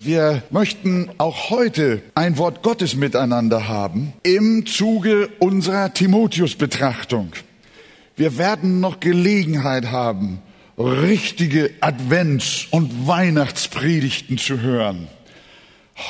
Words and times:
Wir 0.00 0.44
möchten 0.50 1.10
auch 1.18 1.50
heute 1.50 2.02
ein 2.14 2.38
Wort 2.38 2.62
Gottes 2.62 2.94
miteinander 2.94 3.66
haben 3.66 4.12
im 4.22 4.64
Zuge 4.64 5.28
unserer 5.40 5.92
Timotheus-Betrachtung. 5.92 7.32
Wir 8.14 8.38
werden 8.38 8.78
noch 8.78 9.00
Gelegenheit 9.00 9.86
haben, 9.90 10.40
richtige 10.78 11.72
Advents- 11.80 12.68
und 12.70 13.08
Weihnachtspredigten 13.08 14.38
zu 14.38 14.60
hören. 14.60 15.08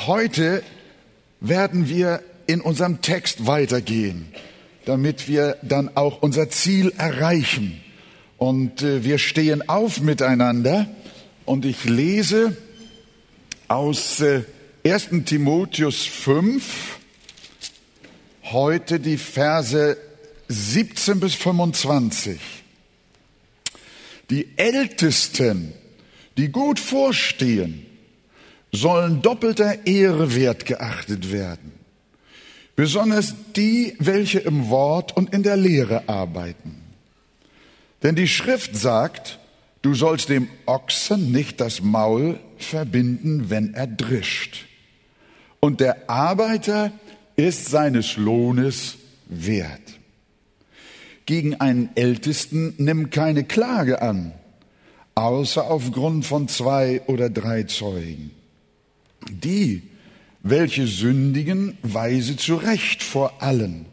Heute 0.05 0.61
werden 1.39 1.89
wir 1.89 2.21
in 2.45 2.61
unserem 2.61 3.01
Text 3.01 3.47
weitergehen, 3.47 4.27
damit 4.85 5.27
wir 5.27 5.57
dann 5.63 5.89
auch 5.95 6.21
unser 6.21 6.51
Ziel 6.51 6.93
erreichen. 6.95 7.81
Und 8.37 8.83
äh, 8.83 9.03
wir 9.03 9.17
stehen 9.17 9.67
auf 9.67 9.99
miteinander 9.99 10.85
und 11.45 11.65
ich 11.65 11.85
lese 11.85 12.55
aus 13.69 14.21
1. 14.21 14.45
Äh, 14.83 15.21
Timotheus 15.21 16.05
5, 16.05 16.99
heute 18.45 18.99
die 18.99 19.17
Verse 19.17 19.95
17 20.47 21.19
bis 21.19 21.35
25. 21.35 22.39
Die 24.29 24.47
Ältesten, 24.57 25.73
die 26.37 26.49
gut 26.49 26.79
vorstehen, 26.79 27.85
sollen 28.71 29.21
doppelter 29.21 29.87
Ehre 29.87 30.35
wert 30.35 30.65
geachtet 30.65 31.31
werden. 31.31 31.71
Besonders 32.75 33.33
die, 33.55 33.95
welche 33.99 34.39
im 34.39 34.69
Wort 34.69 35.15
und 35.15 35.33
in 35.33 35.43
der 35.43 35.57
Lehre 35.57 36.07
arbeiten. 36.07 36.81
Denn 38.03 38.15
die 38.15 38.27
Schrift 38.27 38.75
sagt, 38.75 39.38
Du 39.81 39.93
sollst 39.93 40.29
dem 40.29 40.49
Ochsen 40.65 41.31
nicht 41.31 41.61
das 41.61 41.81
Maul 41.81 42.39
verbinden, 42.57 43.49
wenn 43.49 43.73
er 43.73 43.87
drischt. 43.87 44.65
Und 45.61 45.79
der 45.79 46.09
Arbeiter 46.09 46.91
ist 47.35 47.69
seines 47.69 48.17
Lohnes 48.17 48.97
wert. 49.27 49.81
Gegen 51.25 51.55
einen 51.61 51.89
Ältesten 51.95 52.73
nimm 52.77 53.09
keine 53.11 53.43
Klage 53.43 54.01
an, 54.01 54.33
außer 55.15 55.69
aufgrund 55.69 56.25
von 56.25 56.47
zwei 56.47 57.01
oder 57.07 57.29
drei 57.29 57.63
Zeugen. 57.63 58.31
Die, 59.29 59.83
welche 60.41 60.87
sündigen, 60.87 61.77
weise 61.83 62.35
zurecht 62.35 63.03
vor 63.03 63.41
allen, 63.41 63.85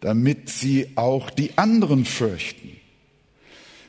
damit 0.00 0.48
sie 0.48 0.88
auch 0.96 1.30
die 1.30 1.56
anderen 1.58 2.04
fürchten. 2.04 2.73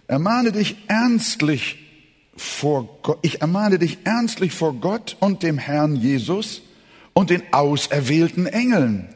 Ermahne 0.07 0.51
dich 0.51 0.75
ernstlich 0.87 1.77
vor 2.37 2.99
Gott, 3.01 3.19
ich 3.21 3.41
ermahne 3.41 3.79
dich 3.79 3.99
ernstlich 4.03 4.53
vor 4.53 4.73
Gott 4.73 5.17
und 5.19 5.41
dem 5.41 5.57
Herrn 5.57 5.95
Jesus 5.95 6.61
und 7.13 7.29
den 7.29 7.41
auserwählten 7.51 8.45
Engeln, 8.45 9.07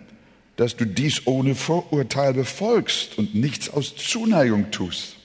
dass 0.55 0.77
du 0.77 0.85
dies 0.85 1.27
ohne 1.27 1.53
Vorurteil 1.55 2.33
befolgst 2.33 3.17
und 3.17 3.35
nichts 3.35 3.69
aus 3.69 3.95
Zuneigung 3.95 4.71
tust. 4.71 5.15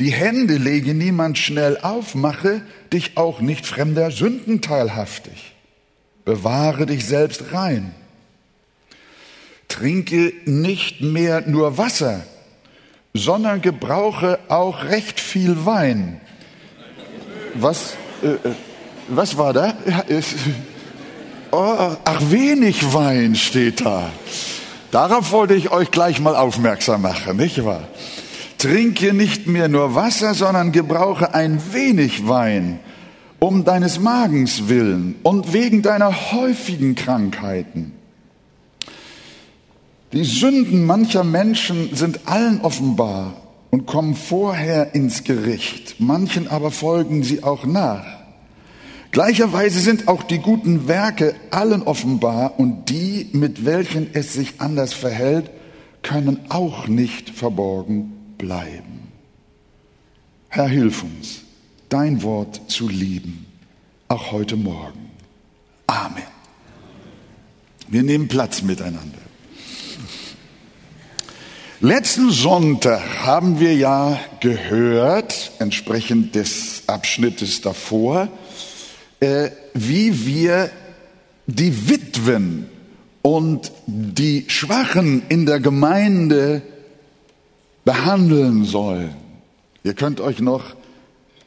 Die 0.00 0.12
Hände 0.12 0.56
lege 0.56 0.94
niemand 0.94 1.36
schnell 1.36 1.76
auf, 1.78 2.14
mache 2.14 2.62
dich 2.90 3.18
auch 3.18 3.40
nicht 3.40 3.66
fremder 3.66 4.10
Sünden 4.10 4.62
teilhaftig. 4.62 5.54
Bewahre 6.24 6.86
dich 6.86 7.04
selbst 7.04 7.52
rein. 7.52 7.94
Trinke 9.68 10.32
nicht 10.46 11.02
mehr 11.02 11.42
nur 11.46 11.76
Wasser, 11.76 12.24
sondern 13.14 13.60
gebrauche 13.60 14.38
auch 14.48 14.84
recht 14.84 15.20
viel 15.20 15.66
Wein. 15.66 16.20
Was, 17.54 17.96
äh, 18.22 18.28
äh 18.28 18.54
was 19.08 19.36
war 19.36 19.52
da? 19.52 19.74
Oh, 21.52 21.96
ach, 22.04 22.20
wenig 22.30 22.94
Wein 22.94 23.34
steht 23.34 23.84
da. 23.84 24.08
Darauf 24.92 25.32
wollte 25.32 25.54
ich 25.54 25.72
euch 25.72 25.90
gleich 25.90 26.20
mal 26.20 26.36
aufmerksam 26.36 27.02
machen, 27.02 27.38
nicht 27.38 27.64
wahr? 27.64 27.88
Trinke 28.56 29.12
nicht 29.12 29.48
mehr 29.48 29.66
nur 29.66 29.96
Wasser, 29.96 30.34
sondern 30.34 30.70
gebrauche 30.70 31.34
ein 31.34 31.60
wenig 31.72 32.28
Wein, 32.28 32.78
um 33.40 33.64
deines 33.64 33.98
Magens 33.98 34.68
willen 34.68 35.16
und 35.24 35.52
wegen 35.52 35.82
deiner 35.82 36.30
häufigen 36.30 36.94
Krankheiten 36.94 37.99
die 40.12 40.24
Sünden 40.24 40.84
mancher 40.84 41.24
Menschen 41.24 41.94
sind 41.94 42.26
allen 42.26 42.60
offenbar 42.62 43.34
und 43.70 43.86
kommen 43.86 44.14
vorher 44.14 44.94
ins 44.94 45.22
Gericht, 45.24 45.96
manchen 45.98 46.48
aber 46.48 46.70
folgen 46.70 47.22
sie 47.22 47.44
auch 47.44 47.64
nach. 47.64 48.04
Gleicherweise 49.12 49.80
sind 49.80 50.08
auch 50.08 50.22
die 50.22 50.38
guten 50.38 50.86
Werke 50.88 51.34
allen 51.50 51.82
offenbar 51.82 52.58
und 52.58 52.90
die, 52.90 53.28
mit 53.32 53.64
welchen 53.64 54.14
es 54.14 54.34
sich 54.34 54.60
anders 54.60 54.92
verhält, 54.92 55.50
können 56.02 56.40
auch 56.48 56.86
nicht 56.86 57.30
verborgen 57.30 58.12
bleiben. 58.38 59.08
Herr, 60.48 60.68
hilf 60.68 61.02
uns, 61.02 61.42
dein 61.88 62.22
Wort 62.22 62.62
zu 62.68 62.88
lieben, 62.88 63.46
auch 64.08 64.32
heute 64.32 64.56
Morgen. 64.56 65.10
Amen. 65.86 66.22
Wir 67.88 68.02
nehmen 68.02 68.28
Platz 68.28 68.62
miteinander. 68.62 69.19
Letzten 71.82 72.30
Sonntag 72.30 73.24
haben 73.24 73.58
wir 73.58 73.74
ja 73.74 74.20
gehört, 74.40 75.52
entsprechend 75.60 76.34
des 76.34 76.82
Abschnittes 76.86 77.62
davor, 77.62 78.28
äh, 79.20 79.48
wie 79.72 80.26
wir 80.26 80.70
die 81.46 81.88
Witwen 81.88 82.68
und 83.22 83.72
die 83.86 84.44
Schwachen 84.48 85.22
in 85.30 85.46
der 85.46 85.58
Gemeinde 85.58 86.60
behandeln 87.86 88.66
sollen. 88.66 89.14
Ihr 89.82 89.94
könnt 89.94 90.20
euch 90.20 90.40
noch 90.40 90.76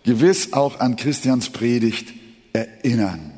gewiss 0.04 0.54
auch 0.54 0.80
an 0.80 0.96
Christians 0.96 1.52
Predigt 1.52 2.12
erinnern. 2.54 3.34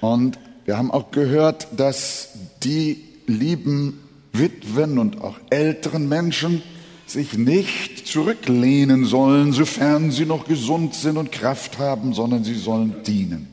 Und 0.00 0.40
wir 0.64 0.76
haben 0.76 0.90
auch 0.90 1.12
gehört, 1.12 1.68
dass 1.76 2.30
die 2.64 3.04
lieben 3.28 4.00
Witwen 4.32 4.98
und 4.98 5.20
auch 5.20 5.38
älteren 5.50 6.08
Menschen 6.08 6.62
sich 7.06 7.34
nicht 7.34 8.06
zurücklehnen 8.06 9.04
sollen, 9.04 9.52
sofern 9.52 10.10
sie 10.10 10.26
noch 10.26 10.46
gesund 10.46 10.94
sind 10.94 11.16
und 11.16 11.32
Kraft 11.32 11.78
haben, 11.78 12.14
sondern 12.14 12.44
sie 12.44 12.54
sollen 12.54 13.02
dienen. 13.04 13.48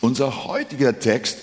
Unser 0.00 0.46
heutiger 0.46 0.98
Text, 0.98 1.38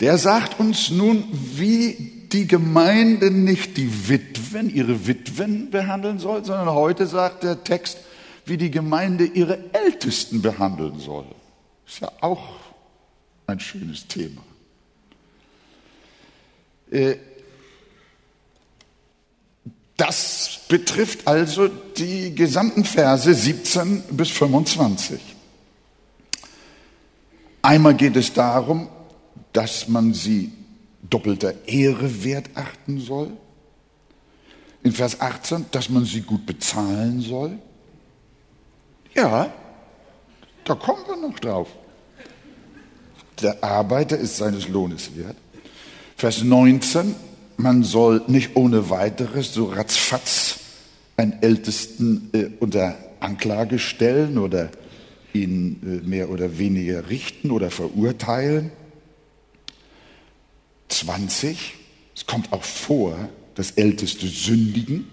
der 0.00 0.18
sagt 0.18 0.60
uns 0.60 0.90
nun, 0.90 1.24
wie 1.32 2.26
die 2.32 2.46
Gemeinde 2.46 3.30
nicht 3.30 3.76
die 3.76 4.08
Witwen, 4.08 4.72
ihre 4.72 5.06
Witwen 5.06 5.70
behandeln 5.70 6.18
soll, 6.18 6.44
sondern 6.44 6.70
heute 6.70 7.06
sagt 7.06 7.42
der 7.42 7.64
Text, 7.64 7.98
wie 8.44 8.56
die 8.56 8.70
Gemeinde 8.70 9.24
ihre 9.24 9.58
Ältesten 9.72 10.42
behandeln 10.42 10.98
soll. 10.98 11.26
Ist 11.86 12.00
ja 12.00 12.10
auch 12.20 12.42
ein 13.46 13.60
schönes 13.60 14.06
Thema. 14.06 14.42
Äh, 16.90 17.16
das 20.00 20.60
betrifft 20.68 21.26
also 21.26 21.68
die 21.68 22.34
gesamten 22.34 22.84
Verse 22.84 23.32
17 23.34 24.04
bis 24.12 24.30
25. 24.30 25.20
Einmal 27.60 27.94
geht 27.94 28.16
es 28.16 28.32
darum, 28.32 28.88
dass 29.52 29.88
man 29.88 30.14
sie 30.14 30.52
doppelter 31.02 31.52
Ehre 31.66 32.24
wert 32.24 32.48
achten 32.54 32.98
soll. 32.98 33.32
In 34.82 34.92
Vers 34.92 35.20
18, 35.20 35.66
dass 35.70 35.90
man 35.90 36.06
sie 36.06 36.22
gut 36.22 36.46
bezahlen 36.46 37.20
soll. 37.20 37.58
Ja, 39.14 39.52
da 40.64 40.74
kommen 40.76 41.02
wir 41.06 41.16
noch 41.16 41.38
drauf. 41.38 41.68
Der 43.42 43.62
Arbeiter 43.62 44.16
ist 44.16 44.38
seines 44.38 44.66
Lohnes 44.66 45.14
wert. 45.14 45.36
Vers 46.16 46.42
19, 46.42 47.14
man 47.60 47.82
soll 47.82 48.22
nicht 48.26 48.56
ohne 48.56 48.90
weiteres 48.90 49.52
so 49.52 49.66
ratzfatz 49.66 50.60
einen 51.16 51.42
Ältesten 51.42 52.30
äh, 52.32 52.46
unter 52.58 52.96
Anklage 53.20 53.78
stellen 53.78 54.38
oder 54.38 54.70
ihn 55.34 55.80
äh, 55.82 56.08
mehr 56.08 56.30
oder 56.30 56.58
weniger 56.58 57.10
richten 57.10 57.50
oder 57.50 57.70
verurteilen. 57.70 58.72
20. 60.88 61.74
Es 62.16 62.26
kommt 62.26 62.52
auch 62.52 62.64
vor, 62.64 63.28
dass 63.54 63.72
Älteste 63.72 64.26
sündigen. 64.26 65.06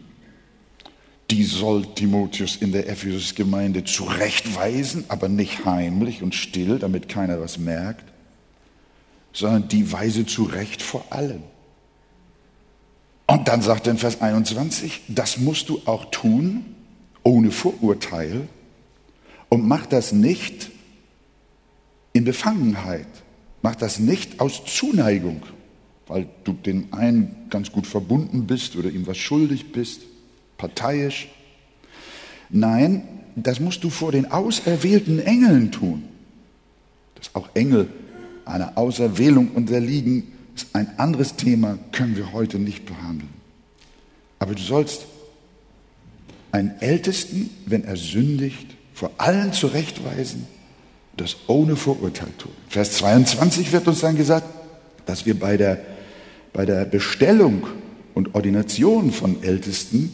Die 1.30 1.44
soll 1.44 1.86
Timotheus 1.94 2.56
in 2.56 2.72
der 2.72 2.88
Ephesus-Gemeinde 2.88 3.84
zurechtweisen, 3.84 5.04
aber 5.10 5.28
nicht 5.28 5.66
heimlich 5.66 6.24
und 6.24 6.34
still, 6.34 6.80
damit 6.80 7.10
keiner 7.10 7.42
was 7.42 7.58
merkt, 7.58 8.06
sondern 9.34 9.68
die 9.68 9.92
weise 9.92 10.26
zurecht 10.26 10.82
vor 10.82 11.06
allem. 11.10 11.44
Und 13.38 13.48
dann 13.48 13.62
sagt 13.62 13.86
er 13.86 13.92
in 13.92 14.00
Vers 14.00 14.20
21, 14.20 15.02
das 15.10 15.38
musst 15.38 15.70
du 15.70 15.80
auch 15.86 16.06
tun, 16.10 16.66
ohne 17.22 17.52
Vorurteil, 17.52 18.48
und 19.48 19.68
mach 19.68 19.86
das 19.86 20.12
nicht 20.12 20.72
in 22.14 22.24
Befangenheit. 22.24 23.06
Mach 23.62 23.76
das 23.76 24.00
nicht 24.00 24.40
aus 24.40 24.66
Zuneigung, 24.66 25.44
weil 26.08 26.28
du 26.46 26.54
dem 26.54 26.92
einen 26.96 27.36
ganz 27.52 27.72
gut 27.72 27.86
verbunden 27.86 28.48
bist 28.48 28.76
oder 28.76 28.90
ihm 28.90 29.06
was 29.06 29.20
schuldig 29.20 29.72
bist, 29.72 30.02
parteiisch. 30.58 31.30
Nein, 32.50 33.08
das 33.36 33.60
musst 33.60 33.84
du 33.84 33.92
vor 33.92 34.12
den 34.12 34.32
auserwählten 34.32 35.20
Engeln 35.20 35.72
tun. 35.72 36.06
Dass 37.14 37.36
auch 37.36 37.50
Engel 37.54 37.88
einer 38.46 38.80
Auserwählung 38.80 39.52
unterliegen, 39.52 40.24
ein 40.74 40.98
anderes 40.98 41.36
Thema, 41.36 41.78
können 41.92 42.16
wir 42.16 42.34
heute 42.34 42.60
nicht 42.60 42.86
behandeln. 42.86 43.30
Aber 44.40 44.56
du 44.56 44.62
sollst 44.62 45.06
einen 46.52 46.80
Ältesten, 46.80 47.50
wenn 47.66 47.84
er 47.84 47.98
sündigt, 47.98 48.76
vor 48.94 49.12
allen 49.18 49.54
zurechtweisen, 49.54 50.48
das 51.18 51.36
ohne 51.48 51.76
Vorurteil 51.76 52.32
tun. 52.38 52.52
Vers 52.70 52.94
22 52.94 53.72
wird 53.72 53.88
uns 53.88 54.00
dann 54.00 54.16
gesagt, 54.16 54.48
dass 55.06 55.26
wir 55.26 55.40
bei 55.40 55.58
der, 55.58 55.80
bei 56.54 56.66
der 56.66 56.86
Bestellung 56.86 57.68
und 58.14 58.36
Ordination 58.36 59.12
von 59.12 59.44
Ältesten 59.44 60.14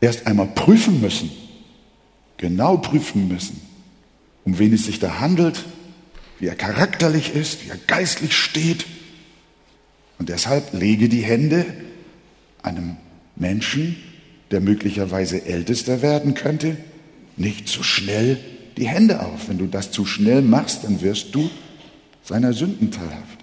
erst 0.00 0.26
einmal 0.26 0.48
prüfen 0.48 1.00
müssen, 1.00 1.30
genau 2.36 2.78
prüfen 2.78 3.28
müssen, 3.28 3.60
um 4.44 4.58
wen 4.58 4.72
es 4.72 4.84
sich 4.84 4.98
da 4.98 5.20
handelt, 5.20 5.64
wie 6.38 6.46
er 6.46 6.54
charakterlich 6.54 7.34
ist, 7.34 7.64
wie 7.64 7.70
er 7.70 7.78
geistlich 7.86 8.36
steht. 8.36 8.86
Und 10.18 10.28
deshalb 10.28 10.72
lege 10.72 11.08
die 11.08 11.22
Hände 11.22 11.64
einem 12.62 12.96
Menschen, 13.36 13.96
der 14.50 14.60
möglicherweise 14.60 15.44
ältester 15.46 16.02
werden 16.02 16.34
könnte, 16.34 16.76
nicht 17.36 17.68
zu 17.68 17.82
schnell 17.82 18.38
die 18.76 18.88
Hände 18.88 19.20
auf. 19.20 19.48
Wenn 19.48 19.58
du 19.58 19.66
das 19.66 19.90
zu 19.90 20.06
schnell 20.06 20.42
machst, 20.42 20.84
dann 20.84 21.00
wirst 21.02 21.34
du 21.34 21.50
seiner 22.22 22.52
Sünden 22.52 22.90
teilhaft. 22.90 23.38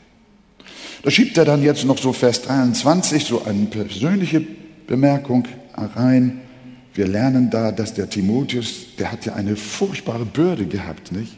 Da 1.03 1.11
schiebt 1.11 1.37
er 1.37 1.45
dann 1.45 1.61
jetzt 1.61 1.85
noch 1.85 1.97
so 1.97 2.13
Vers 2.13 2.41
23, 2.43 3.23
so 3.23 3.43
eine 3.45 3.65
persönliche 3.67 4.41
Bemerkung 4.87 5.47
rein. 5.75 6.41
Wir 6.93 7.07
lernen 7.07 7.49
da, 7.49 7.71
dass 7.71 7.93
der 7.93 8.09
Timotheus, 8.09 8.95
der 8.97 9.11
hat 9.11 9.25
ja 9.25 9.33
eine 9.33 9.55
furchtbare 9.55 10.25
Bürde 10.25 10.65
gehabt, 10.65 11.11
nicht? 11.11 11.37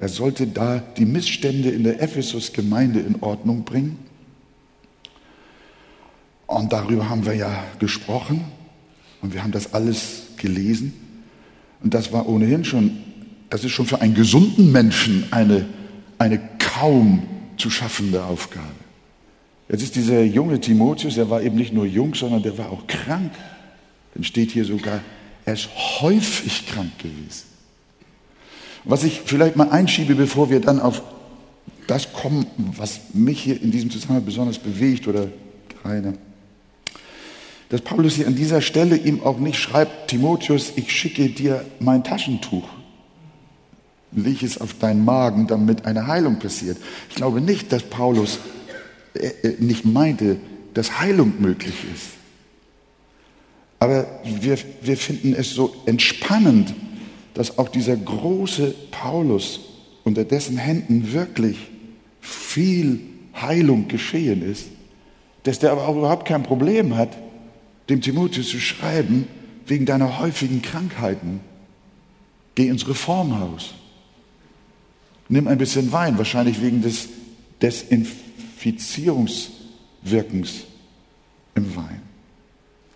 Er 0.00 0.08
sollte 0.08 0.46
da 0.46 0.82
die 0.96 1.04
Missstände 1.04 1.70
in 1.70 1.84
der 1.84 2.02
Ephesus-Gemeinde 2.02 3.00
in 3.00 3.22
Ordnung 3.22 3.64
bringen. 3.64 3.98
Und 6.52 6.72
darüber 6.72 7.08
haben 7.08 7.24
wir 7.24 7.34
ja 7.34 7.64
gesprochen 7.78 8.44
und 9.22 9.32
wir 9.32 9.42
haben 9.42 9.52
das 9.52 9.72
alles 9.72 10.24
gelesen. 10.36 10.92
Und 11.82 11.94
das 11.94 12.12
war 12.12 12.28
ohnehin 12.28 12.64
schon, 12.64 12.98
das 13.48 13.64
ist 13.64 13.72
schon 13.72 13.86
für 13.86 14.00
einen 14.02 14.14
gesunden 14.14 14.70
Menschen 14.70 15.24
eine, 15.30 15.66
eine 16.18 16.38
kaum 16.58 17.22
zu 17.56 17.70
schaffende 17.70 18.22
Aufgabe. 18.24 18.66
Jetzt 19.68 19.82
ist 19.82 19.96
dieser 19.96 20.22
junge 20.22 20.60
Timotheus, 20.60 21.14
der 21.14 21.30
war 21.30 21.40
eben 21.42 21.56
nicht 21.56 21.72
nur 21.72 21.86
jung, 21.86 22.14
sondern 22.14 22.42
der 22.42 22.58
war 22.58 22.70
auch 22.70 22.86
krank. 22.86 23.32
Dann 24.14 24.22
steht 24.22 24.50
hier 24.50 24.66
sogar, 24.66 25.00
er 25.46 25.54
ist 25.54 25.70
häufig 26.00 26.66
krank 26.66 26.98
gewesen. 26.98 27.46
Was 28.84 29.04
ich 29.04 29.22
vielleicht 29.24 29.56
mal 29.56 29.70
einschiebe, 29.70 30.14
bevor 30.14 30.50
wir 30.50 30.60
dann 30.60 30.80
auf 30.80 31.02
das 31.86 32.12
kommen, 32.12 32.46
was 32.76 33.00
mich 33.14 33.42
hier 33.42 33.60
in 33.60 33.70
diesem 33.70 33.90
Zusammenhang 33.90 34.24
besonders 34.24 34.58
bewegt 34.58 35.08
oder 35.08 35.28
Rainer, 35.84 36.12
dass 37.72 37.80
Paulus 37.80 38.16
hier 38.16 38.26
an 38.26 38.34
dieser 38.34 38.60
Stelle 38.60 38.96
ihm 38.96 39.22
auch 39.22 39.38
nicht 39.38 39.58
schreibt, 39.58 40.08
Timotheus, 40.08 40.74
ich 40.76 40.92
schicke 40.92 41.30
dir 41.30 41.64
mein 41.80 42.04
Taschentuch, 42.04 42.68
leg 44.12 44.42
es 44.42 44.60
auf 44.60 44.74
deinen 44.74 45.06
Magen, 45.06 45.46
damit 45.46 45.86
eine 45.86 46.06
Heilung 46.06 46.38
passiert. 46.38 46.76
Ich 47.08 47.14
glaube 47.14 47.40
nicht, 47.40 47.72
dass 47.72 47.82
Paulus 47.82 48.40
äh, 49.14 49.28
äh, 49.28 49.56
nicht 49.58 49.86
meinte, 49.86 50.36
dass 50.74 51.00
Heilung 51.00 51.32
möglich 51.40 51.76
ist. 51.94 52.08
Aber 53.78 54.20
wir, 54.22 54.58
wir 54.82 54.98
finden 54.98 55.32
es 55.32 55.54
so 55.54 55.74
entspannend, 55.86 56.74
dass 57.32 57.56
auch 57.56 57.70
dieser 57.70 57.96
große 57.96 58.74
Paulus, 58.90 59.60
unter 60.04 60.24
dessen 60.24 60.58
Händen 60.58 61.14
wirklich 61.14 61.56
viel 62.20 63.00
Heilung 63.34 63.88
geschehen 63.88 64.42
ist, 64.42 64.66
dass 65.44 65.58
der 65.58 65.72
aber 65.72 65.88
auch 65.88 65.96
überhaupt 65.96 66.28
kein 66.28 66.42
Problem 66.42 66.96
hat, 66.98 67.16
dem 67.88 68.00
Timotheus 68.00 68.48
zu 68.48 68.60
schreiben, 68.60 69.26
wegen 69.66 69.86
deiner 69.86 70.18
häufigen 70.18 70.62
Krankheiten, 70.62 71.40
geh 72.54 72.68
ins 72.68 72.86
Reformhaus. 72.88 73.74
Nimm 75.28 75.48
ein 75.48 75.58
bisschen 75.58 75.90
Wein, 75.92 76.18
wahrscheinlich 76.18 76.60
wegen 76.60 76.82
des 76.82 77.08
Desinfizierungswirkens 77.62 80.52
im 81.54 81.76
Wein. 81.76 82.02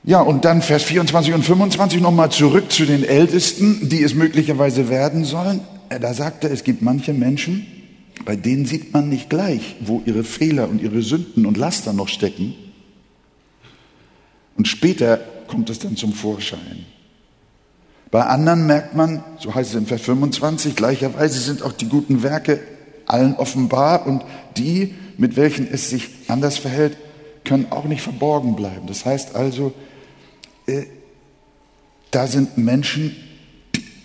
Ja, 0.04 0.20
und 0.20 0.44
dann 0.44 0.60
Vers 0.62 0.84
24 0.84 1.34
und 1.34 1.44
25 1.44 2.00
nochmal 2.00 2.30
zurück 2.30 2.70
zu 2.70 2.86
den 2.86 3.02
Ältesten, 3.02 3.88
die 3.88 4.04
es 4.04 4.14
möglicherweise 4.14 4.88
werden 4.88 5.24
sollen. 5.24 5.62
Da 5.88 6.14
sagt 6.14 6.44
er, 6.44 6.52
es 6.52 6.62
gibt 6.62 6.80
manche 6.82 7.12
Menschen, 7.12 7.66
bei 8.24 8.36
denen 8.36 8.66
sieht 8.66 8.92
man 8.92 9.08
nicht 9.08 9.30
gleich, 9.30 9.74
wo 9.80 10.02
ihre 10.04 10.22
Fehler 10.24 10.68
und 10.68 10.80
ihre 10.80 11.02
Sünden 11.02 11.46
und 11.46 11.56
Laster 11.56 11.92
noch 11.92 12.08
stecken. 12.08 12.54
Und 14.56 14.68
später 14.68 15.18
kommt 15.46 15.70
es 15.70 15.78
dann 15.78 15.96
zum 15.96 16.12
Vorschein. 16.12 16.86
Bei 18.10 18.24
anderen 18.24 18.66
merkt 18.66 18.94
man, 18.94 19.22
so 19.38 19.54
heißt 19.54 19.70
es 19.70 19.76
in 19.76 19.86
Vers 19.86 20.02
25, 20.02 20.76
gleicherweise 20.76 21.38
sind 21.38 21.62
auch 21.62 21.72
die 21.72 21.88
guten 21.88 22.22
Werke 22.22 22.60
allen 23.04 23.34
offenbar 23.36 24.06
und 24.06 24.24
die, 24.56 24.94
mit 25.18 25.36
welchen 25.36 25.68
es 25.70 25.90
sich 25.90 26.08
anders 26.28 26.58
verhält, 26.58 26.96
können 27.44 27.66
auch 27.70 27.84
nicht 27.84 28.02
verborgen 28.02 28.56
bleiben. 28.56 28.86
Das 28.86 29.04
heißt 29.04 29.34
also, 29.34 29.72
äh, 30.66 30.84
da 32.10 32.26
sind 32.26 32.58
Menschen, 32.58 33.16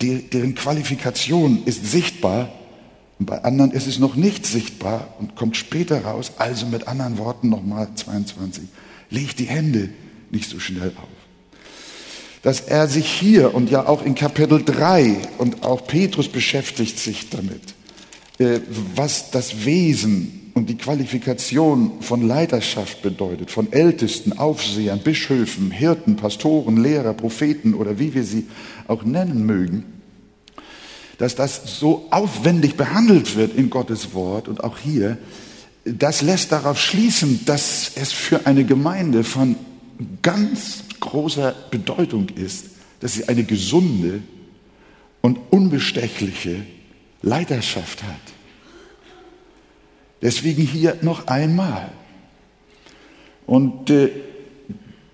die, 0.02 0.30
deren 0.30 0.56
Qualifikation 0.56 1.64
ist 1.66 1.86
sichtbar 1.90 2.50
und 3.20 3.28
bei 3.28 3.44
anderen 3.44 3.72
ist 3.72 3.88
es 3.88 4.00
noch 4.00 4.16
nicht 4.16 4.46
sichtbar 4.46 5.16
und 5.20 5.36
kommt 5.36 5.56
später 5.56 6.04
raus. 6.04 6.34
Also 6.38 6.66
mit 6.66 6.88
anderen 6.88 7.18
Worten 7.18 7.50
nochmal 7.50 7.88
22, 7.94 8.64
leg 9.10 9.36
die 9.36 9.46
Hände 9.46 9.90
nicht 10.32 10.50
so 10.50 10.60
schnell 10.60 10.92
auf. 10.98 11.10
Dass 12.42 12.62
er 12.62 12.88
sich 12.88 13.12
hier 13.12 13.54
und 13.54 13.70
ja 13.70 13.86
auch 13.88 14.04
in 14.04 14.16
Kapitel 14.16 14.64
3 14.64 15.18
und 15.38 15.64
auch 15.64 15.86
Petrus 15.86 16.28
beschäftigt 16.28 16.98
sich 16.98 17.30
damit, 17.30 17.76
äh, 18.40 18.60
was 18.96 19.30
das 19.32 19.66
Wesen 19.66 20.52
und 20.54 20.70
die 20.70 20.78
Qualifikation 20.78 22.02
von 22.02 22.28
Leiterschaft 22.28 23.02
bedeutet, 23.02 23.52
von 23.52 23.72
Ältesten, 23.72 24.34
Aufsehern, 24.34 25.00
Bischöfen, 25.00 25.72
Hirten, 25.72 26.16
Pastoren, 26.16 26.78
Lehrer, 26.78 27.14
Propheten 27.14 27.74
oder 27.74 28.00
wie 28.00 28.14
wir 28.14 28.24
sie 28.24 28.48
auch 28.88 29.04
nennen 29.04 29.46
mögen, 29.46 29.86
dass 31.18 31.36
das 31.36 31.80
so 31.80 32.08
aufwendig 32.10 32.76
behandelt 32.76 33.36
wird 33.36 33.56
in 33.56 33.70
Gottes 33.70 34.14
Wort 34.14 34.48
und 34.48 34.64
auch 34.64 34.78
hier, 34.78 35.18
das 35.86 36.22
lässt 36.22 36.52
darauf 36.52 36.80
schließen, 36.80 37.46
dass 37.46 37.92
es 37.96 38.12
für 38.12 38.46
eine 38.46 38.66
Gemeinde 38.66 39.24
von 39.24 39.56
ganz 40.22 40.84
großer 41.00 41.54
Bedeutung 41.72 42.30
ist, 42.30 42.72
dass 43.00 43.14
sie 43.14 43.28
eine 43.28 43.44
gesunde 43.44 44.22
und 45.22 45.40
unbestechliche 45.50 46.66
Leiterschaft 47.22 48.04
hat. 48.04 48.22
Deswegen 50.22 50.64
hier 50.64 50.98
noch 51.02 51.28
einmal. 51.28 51.92
Und 53.46 53.90
äh, 53.90 54.10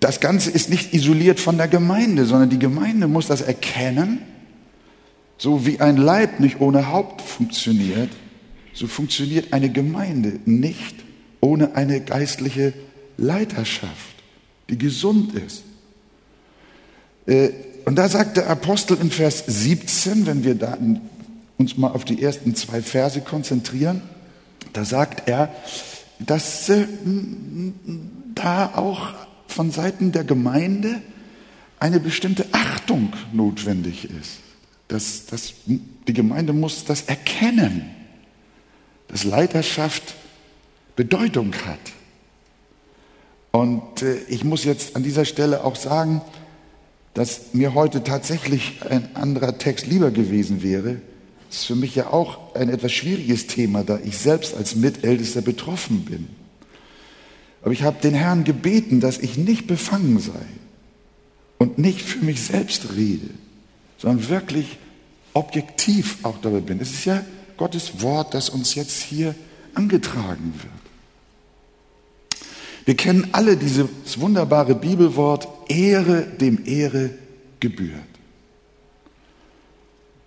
das 0.00 0.20
Ganze 0.20 0.50
ist 0.50 0.70
nicht 0.70 0.94
isoliert 0.94 1.40
von 1.40 1.56
der 1.56 1.68
Gemeinde, 1.68 2.24
sondern 2.24 2.50
die 2.50 2.58
Gemeinde 2.58 3.08
muss 3.08 3.26
das 3.26 3.40
erkennen. 3.40 4.20
So 5.38 5.66
wie 5.66 5.80
ein 5.80 5.96
Leib 5.96 6.40
nicht 6.40 6.60
ohne 6.60 6.92
Haupt 6.92 7.22
funktioniert, 7.22 8.10
so 8.74 8.86
funktioniert 8.86 9.52
eine 9.52 9.70
Gemeinde 9.70 10.40
nicht 10.44 10.94
ohne 11.40 11.74
eine 11.74 12.00
geistliche 12.00 12.72
Leiterschaft, 13.16 14.17
die 14.68 14.78
gesund 14.78 15.34
ist. 15.34 15.62
Äh, 17.26 17.50
und 17.84 17.96
da 17.96 18.08
sagt 18.08 18.36
der 18.36 18.50
Apostel 18.50 18.98
in 19.00 19.10
Vers 19.10 19.44
17, 19.46 20.26
wenn 20.26 20.44
wir 20.44 20.54
da 20.54 20.76
uns 21.56 21.76
mal 21.76 21.88
auf 21.88 22.04
die 22.04 22.22
ersten 22.22 22.54
zwei 22.54 22.82
Verse 22.82 23.20
konzentrieren, 23.20 24.02
da 24.72 24.84
sagt 24.84 25.28
er, 25.28 25.54
dass 26.18 26.68
äh, 26.68 26.86
da 28.34 28.72
auch 28.74 29.14
von 29.46 29.70
Seiten 29.70 30.12
der 30.12 30.24
Gemeinde 30.24 31.00
eine 31.80 32.00
bestimmte 32.00 32.46
Achtung 32.52 33.12
notwendig 33.32 34.04
ist. 34.04 34.40
Dass, 34.88 35.26
dass, 35.26 35.54
die 35.66 36.12
Gemeinde 36.12 36.52
muss 36.52 36.84
das 36.84 37.02
erkennen, 37.02 37.84
dass 39.08 39.24
Leiterschaft 39.24 40.14
Bedeutung 40.96 41.54
hat. 41.66 41.78
Und 43.50 44.02
äh, 44.02 44.18
ich 44.28 44.44
muss 44.44 44.64
jetzt 44.64 44.96
an 44.96 45.02
dieser 45.02 45.24
Stelle 45.24 45.64
auch 45.64 45.76
sagen, 45.76 46.22
dass 47.14 47.54
mir 47.54 47.74
heute 47.74 48.04
tatsächlich 48.04 48.80
ein 48.88 49.16
anderer 49.16 49.58
Text 49.58 49.86
lieber 49.86 50.10
gewesen 50.10 50.62
wäre, 50.62 51.00
Das 51.48 51.60
ist 51.60 51.64
für 51.64 51.74
mich 51.74 51.94
ja 51.94 52.12
auch 52.12 52.54
ein 52.54 52.68
etwas 52.68 52.92
schwieriges 52.92 53.46
Thema, 53.46 53.82
da 53.82 53.98
ich 54.04 54.18
selbst 54.18 54.54
als 54.54 54.76
Mitältester 54.76 55.40
betroffen 55.40 56.04
bin. 56.04 56.28
Aber 57.62 57.72
ich 57.72 57.82
habe 57.82 58.00
den 58.00 58.14
Herrn 58.14 58.44
gebeten, 58.44 59.00
dass 59.00 59.18
ich 59.18 59.36
nicht 59.36 59.66
befangen 59.66 60.20
sei 60.20 60.46
und 61.58 61.78
nicht 61.78 62.02
für 62.02 62.24
mich 62.24 62.42
selbst 62.42 62.94
rede, 62.94 63.30
sondern 63.96 64.28
wirklich 64.28 64.78
objektiv 65.32 66.18
auch 66.22 66.38
dabei 66.40 66.60
bin. 66.60 66.80
Es 66.80 66.92
ist 66.92 67.04
ja 67.04 67.24
Gottes 67.56 68.02
Wort, 68.02 68.34
das 68.34 68.50
uns 68.50 68.74
jetzt 68.74 69.00
hier 69.02 69.34
angetragen 69.74 70.54
wird. 70.62 70.77
Wir 72.88 72.96
kennen 72.96 73.28
alle 73.32 73.58
dieses 73.58 74.18
wunderbare 74.18 74.74
Bibelwort, 74.74 75.46
Ehre 75.68 76.22
dem 76.22 76.64
Ehre 76.64 77.10
gebührt. 77.60 78.00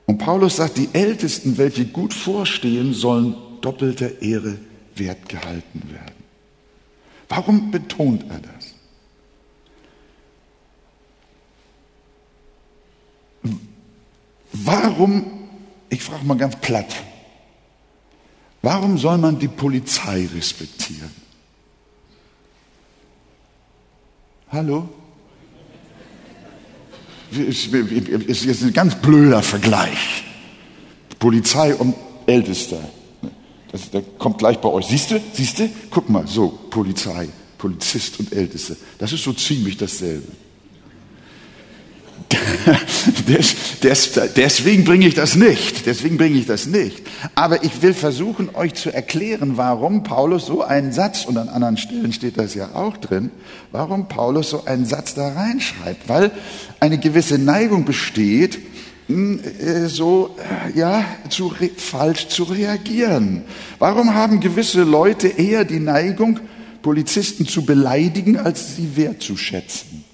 Und 0.06 0.20
Paulus 0.20 0.58
sagt, 0.58 0.78
die 0.78 0.90
Ältesten, 0.94 1.58
welche 1.58 1.86
gut 1.88 2.14
vorstehen, 2.14 2.94
sollen 2.94 3.36
doppelter 3.62 4.22
Ehre 4.22 4.60
wert 4.94 5.28
gehalten 5.28 5.82
werden. 5.92 6.24
Warum 7.30 7.72
betont 7.72 8.26
er 8.30 8.42
das? 8.42 8.76
Warum, 14.54 15.48
ich 15.90 16.04
frage 16.04 16.24
mal 16.26 16.38
ganz 16.38 16.58
platt, 16.58 16.94
warum 18.62 19.00
soll 19.00 19.18
man 19.18 19.40
die 19.40 19.48
Polizei 19.48 20.30
respektieren? 20.32 21.21
Hallo? 24.52 24.90
ist 27.32 27.74
ein 27.74 28.74
ganz 28.74 28.96
blöder 28.96 29.42
Vergleich. 29.42 30.26
Polizei 31.18 31.74
und 31.74 31.96
Ältester. 32.26 32.80
Das, 33.72 33.90
der 33.90 34.02
kommt 34.02 34.40
gleich 34.40 34.58
bei 34.60 34.68
euch. 34.68 34.88
Siehst 34.88 35.12
du? 35.12 35.22
Siehst 35.32 35.60
du? 35.60 35.70
Guck 35.90 36.10
mal, 36.10 36.28
so, 36.28 36.50
Polizei, 36.70 37.30
Polizist 37.58 38.20
und 38.20 38.34
Älteste. 38.34 38.76
Das 38.98 39.14
ist 39.14 39.24
so 39.24 39.32
ziemlich 39.32 39.78
dasselbe. 39.78 40.28
Des, 43.28 43.80
des, 43.80 44.12
deswegen 44.36 44.84
bringe 44.84 45.08
ich 45.08 45.16
das 45.16 45.36
nicht. 45.36 45.86
Deswegen 45.86 46.18
bringe 46.18 46.38
ich 46.38 46.46
das 46.46 46.68
nicht. 46.68 47.02
Aber 47.36 47.64
ich 47.64 47.82
will 47.82 47.94
versuchen, 47.94 48.50
euch 48.54 48.74
zu 48.74 48.94
erklären, 48.94 49.58
warum 49.58 50.04
Paulus 50.04 50.46
so 50.46 50.62
einen 50.62 50.92
Satz, 50.92 51.26
und 51.26 51.38
an 51.38 51.50
anderen 51.50 51.78
Stellen 51.78 52.14
steht 52.14 52.38
das 52.38 52.54
ja 52.54 52.70
auch 52.74 52.98
drin, 52.98 53.32
warum 53.72 54.08
Paulus 54.08 54.50
so 54.50 54.66
einen 54.66 54.86
Satz 54.86 55.16
da 55.16 55.30
reinschreibt. 55.30 56.08
Weil 56.08 56.32
eine 56.80 57.00
gewisse 57.00 57.38
Neigung 57.38 57.86
besteht, 57.86 58.60
hm, 59.08 59.40
äh, 59.60 59.88
so, 59.88 60.36
äh, 60.38 60.78
ja, 60.78 61.04
zu, 61.30 61.54
falsch 61.78 62.28
zu 62.28 62.44
reagieren. 62.44 63.44
Warum 63.80 64.14
haben 64.14 64.40
gewisse 64.40 64.84
Leute 64.84 65.28
eher 65.28 65.66
die 65.66 65.80
Neigung, 65.80 66.40
Polizisten 66.82 67.48
zu 67.48 67.64
beleidigen, 67.64 68.38
als 68.38 68.76
sie 68.76 68.96
wertzuschätzen? 68.96 70.11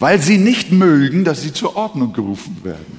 Weil 0.00 0.20
sie 0.20 0.38
nicht 0.38 0.72
mögen, 0.72 1.24
dass 1.24 1.42
sie 1.42 1.52
zur 1.52 1.76
Ordnung 1.76 2.12
gerufen 2.12 2.56
werden. 2.64 2.98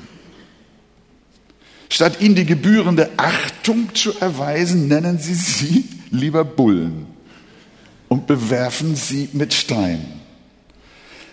Statt 1.90 2.22
ihnen 2.22 2.36
die 2.36 2.46
gebührende 2.46 3.10
Achtung 3.18 3.94
zu 3.94 4.18
erweisen, 4.20 4.88
nennen 4.88 5.20
sie 5.20 5.34
sie 5.34 5.90
lieber 6.12 6.46
Bullen 6.46 7.08
und 8.08 8.28
bewerfen 8.28 8.96
sie 8.96 9.28
mit 9.34 9.54
Steinen. 9.54 10.22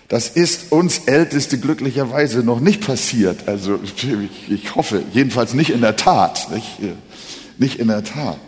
Das 0.09 0.29
ist 0.31 0.73
uns 0.73 1.01
Älteste 1.01 1.59
glücklicherweise 1.59 2.39
noch 2.39 2.61
nicht 2.61 2.81
passiert. 2.81 3.47
Also 3.47 3.79
ich, 4.49 4.75
hoffe, 4.75 5.03
jedenfalls 5.13 5.53
nicht 5.53 5.69
in 5.69 5.83
der 5.83 5.97
Tat. 5.97 6.51
Nicht, 6.51 6.79
nicht 7.59 7.79
in 7.79 7.89
der 7.89 8.03
Tat. 8.05 8.39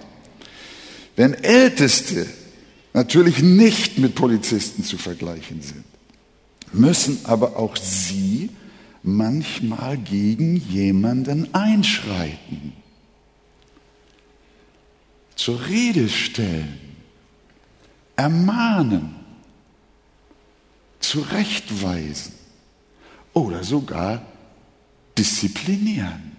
Wenn 1.17 1.35
Älteste 1.35 2.27
natürlich 2.95 3.43
nicht 3.43 3.99
mit 3.99 4.15
Polizisten 4.15 4.85
zu 4.85 4.97
vergleichen 4.97 5.61
sind, 5.61 5.85
müssen 6.73 7.21
aber 7.25 7.57
auch 7.57 7.77
sie 7.77 8.51
manchmal 9.03 9.97
gegen 9.97 10.57
jemanden 10.57 11.55
einschreiten, 11.55 12.73
zur 15.35 15.67
Rede 15.67 16.09
stellen, 16.09 16.79
ermahnen, 18.17 19.15
zurechtweisen 21.01 22.35
oder 23.33 23.65
sogar 23.65 24.23
disziplinieren. 25.17 26.37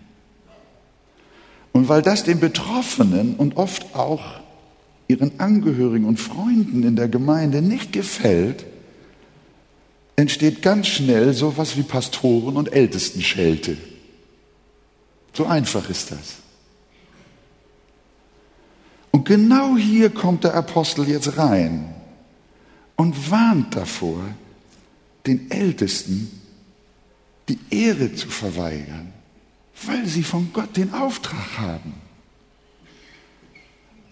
Und 1.72 1.90
weil 1.90 2.02
das 2.02 2.24
den 2.24 2.40
Betroffenen 2.40 3.36
und 3.36 3.58
oft 3.58 3.96
auch 3.96 4.42
ihren 5.08 5.40
Angehörigen 5.40 6.06
und 6.06 6.20
Freunden 6.20 6.84
in 6.84 6.96
der 6.96 7.10
Gemeinde 7.10 7.62
nicht 7.62 7.92
gefällt, 7.92 8.66
entsteht 10.16 10.62
ganz 10.62 10.88
schnell 10.88 11.34
sowas 11.34 11.78
wie 11.78 11.84
Pastoren 11.84 12.58
und 12.58 12.74
Ältestenschelte. 12.74 13.78
So 15.34 15.46
einfach 15.46 15.90
ist 15.90 16.12
das. 16.12 16.38
Und 19.12 19.26
genau 19.26 19.78
hier 19.78 20.10
kommt 20.10 20.44
der 20.44 20.56
Apostel 20.56 21.08
jetzt 21.08 21.38
rein 21.38 21.94
und 22.96 23.32
warnt 23.32 23.76
davor, 23.76 24.24
den 25.26 25.52
Ältesten 25.52 26.42
die 27.50 27.60
Ehre 27.70 28.14
zu 28.14 28.30
verweigern, 28.30 29.12
weil 29.86 30.06
sie 30.06 30.24
von 30.24 30.52
Gott 30.54 30.78
den 30.78 30.94
Auftrag 30.94 31.58
haben. 31.58 31.94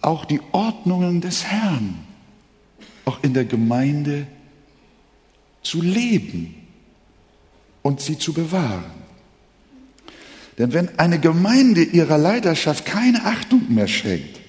Auch 0.02 0.24
die 0.24 0.40
Ordnungen 0.52 1.20
des 1.20 1.44
Herrn, 1.44 1.98
auch 3.04 3.22
in 3.22 3.34
der 3.34 3.44
Gemeinde 3.44 4.26
zu 5.62 5.82
leben 5.82 6.54
und 7.82 8.00
sie 8.00 8.18
zu 8.18 8.32
bewahren. 8.32 9.00
Denn 10.58 10.72
wenn 10.72 10.98
eine 10.98 11.18
Gemeinde 11.18 11.82
ihrer 11.82 12.18
Leidenschaft 12.18 12.84
keine 12.84 13.24
Achtung 13.24 13.72
mehr 13.72 13.88
schenkt, 13.88 14.40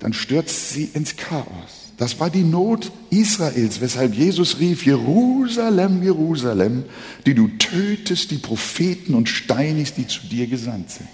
dann 0.00 0.12
stürzt 0.12 0.70
sie 0.70 0.90
ins 0.94 1.16
Chaos. 1.16 1.92
Das 1.96 2.18
war 2.18 2.30
die 2.30 2.42
Not 2.42 2.90
Israels, 3.10 3.80
weshalb 3.80 4.14
Jesus 4.14 4.58
rief, 4.58 4.84
Jerusalem, 4.84 6.02
Jerusalem, 6.02 6.84
die 7.24 7.34
du 7.34 7.46
tötest 7.58 8.32
die 8.32 8.38
Propheten 8.38 9.14
und 9.14 9.28
steinigst, 9.28 9.96
die 9.98 10.08
zu 10.08 10.26
dir 10.26 10.48
gesandt 10.48 10.90
sind. 10.90 11.08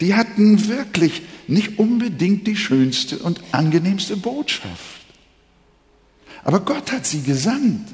Die 0.00 0.14
hatten 0.14 0.68
wirklich 0.68 1.20
nicht 1.48 1.78
unbedingt 1.78 2.46
die 2.46 2.56
schönste 2.56 3.18
und 3.18 3.42
angenehmste 3.52 4.16
Botschaft. 4.16 5.02
Aber 6.44 6.60
Gott 6.60 6.90
hat 6.92 7.04
sie 7.04 7.20
gesandt. 7.20 7.86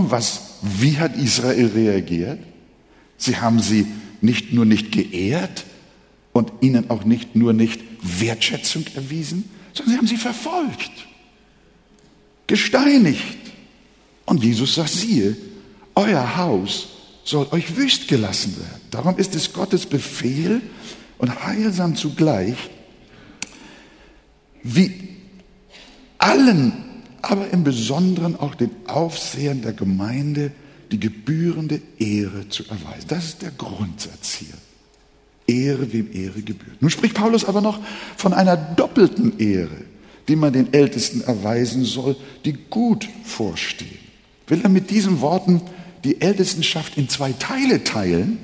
Und 0.00 0.10
was, 0.10 0.40
wie 0.62 0.98
hat 0.98 1.14
Israel 1.14 1.66
reagiert? 1.74 2.38
Sie 3.18 3.36
haben 3.36 3.60
sie 3.60 3.86
nicht 4.22 4.50
nur 4.50 4.64
nicht 4.64 4.92
geehrt 4.92 5.66
und 6.32 6.50
ihnen 6.62 6.88
auch 6.88 7.04
nicht 7.04 7.36
nur 7.36 7.52
nicht 7.52 7.82
Wertschätzung 8.00 8.86
erwiesen, 8.94 9.50
sondern 9.74 9.92
sie 9.92 9.98
haben 9.98 10.06
sie 10.06 10.16
verfolgt, 10.16 10.90
gesteinigt. 12.46 13.36
Und 14.24 14.42
Jesus 14.42 14.76
sagt, 14.76 14.88
siehe, 14.88 15.36
euer 15.94 16.38
Haus 16.38 16.88
soll 17.24 17.46
euch 17.50 17.76
wüst 17.76 18.08
gelassen 18.08 18.56
werden. 18.56 18.80
Darum 18.90 19.18
ist 19.18 19.34
es 19.34 19.52
Gottes 19.52 19.84
Befehl 19.84 20.62
und 21.18 21.44
heilsam 21.44 21.94
zugleich, 21.94 22.56
wie 24.62 24.94
allen 26.16 26.89
aber 27.22 27.50
im 27.50 27.64
Besonderen 27.64 28.38
auch 28.38 28.54
den 28.54 28.70
Aufsehern 28.86 29.62
der 29.62 29.72
Gemeinde 29.72 30.52
die 30.90 31.00
gebührende 31.00 31.80
Ehre 31.98 32.48
zu 32.48 32.64
erweisen. 32.64 33.06
Das 33.08 33.24
ist 33.26 33.42
der 33.42 33.52
Grundsatz 33.52 34.34
hier. 34.34 34.54
Ehre, 35.46 35.92
wem 35.92 36.12
Ehre 36.12 36.42
gebührt. 36.42 36.80
Nun 36.80 36.90
spricht 36.90 37.14
Paulus 37.14 37.44
aber 37.44 37.60
noch 37.60 37.80
von 38.16 38.32
einer 38.32 38.56
doppelten 38.56 39.38
Ehre, 39.38 39.84
die 40.28 40.36
man 40.36 40.52
den 40.52 40.72
Ältesten 40.72 41.22
erweisen 41.22 41.84
soll, 41.84 42.16
die 42.44 42.52
gut 42.52 43.08
vorstehen. 43.24 43.98
Will 44.46 44.60
er 44.62 44.68
mit 44.68 44.90
diesen 44.90 45.20
Worten 45.20 45.62
die 46.04 46.20
Ältestenschaft 46.20 46.96
in 46.96 47.08
zwei 47.08 47.32
Teile 47.32 47.84
teilen? 47.84 48.38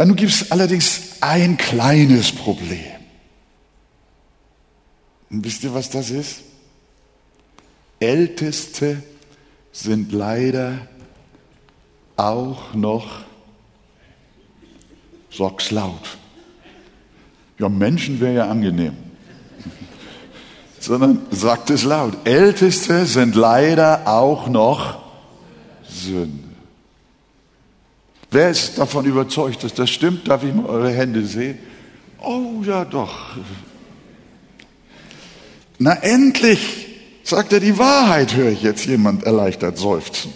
Ja, 0.00 0.06
nun 0.06 0.16
gibt 0.16 0.32
es 0.32 0.50
allerdings 0.50 1.18
ein 1.20 1.58
kleines 1.58 2.32
Problem. 2.32 2.80
Und 5.28 5.44
wisst 5.44 5.62
ihr, 5.62 5.74
was 5.74 5.90
das 5.90 6.08
ist? 6.08 6.40
Älteste 7.98 9.02
sind 9.72 10.10
leider 10.12 10.88
auch 12.16 12.72
noch, 12.72 13.24
sag's 15.30 15.70
laut. 15.70 16.16
Ja, 17.58 17.68
Menschen 17.68 18.20
wäre 18.20 18.36
ja 18.36 18.48
angenehm. 18.48 18.96
Sondern 20.80 21.26
sagt 21.30 21.68
es 21.68 21.84
laut. 21.84 22.26
Älteste 22.26 23.04
sind 23.04 23.34
leider 23.34 24.08
auch 24.08 24.48
noch 24.48 24.98
Sünde. 25.86 26.49
Wer 28.30 28.50
ist 28.50 28.78
davon 28.78 29.04
überzeugt, 29.06 29.64
dass 29.64 29.74
das 29.74 29.90
stimmt? 29.90 30.28
Darf 30.28 30.44
ich 30.44 30.54
mal 30.54 30.66
eure 30.66 30.90
Hände 30.90 31.24
sehen? 31.24 31.58
Oh 32.22 32.62
ja, 32.64 32.84
doch. 32.84 33.36
Na 35.78 35.94
endlich, 35.94 36.86
sagt 37.24 37.52
er 37.52 37.60
die 37.60 37.76
Wahrheit, 37.76 38.36
höre 38.36 38.50
ich 38.50 38.62
jetzt 38.62 38.86
jemand 38.86 39.24
erleichtert 39.24 39.78
seufzen. 39.78 40.32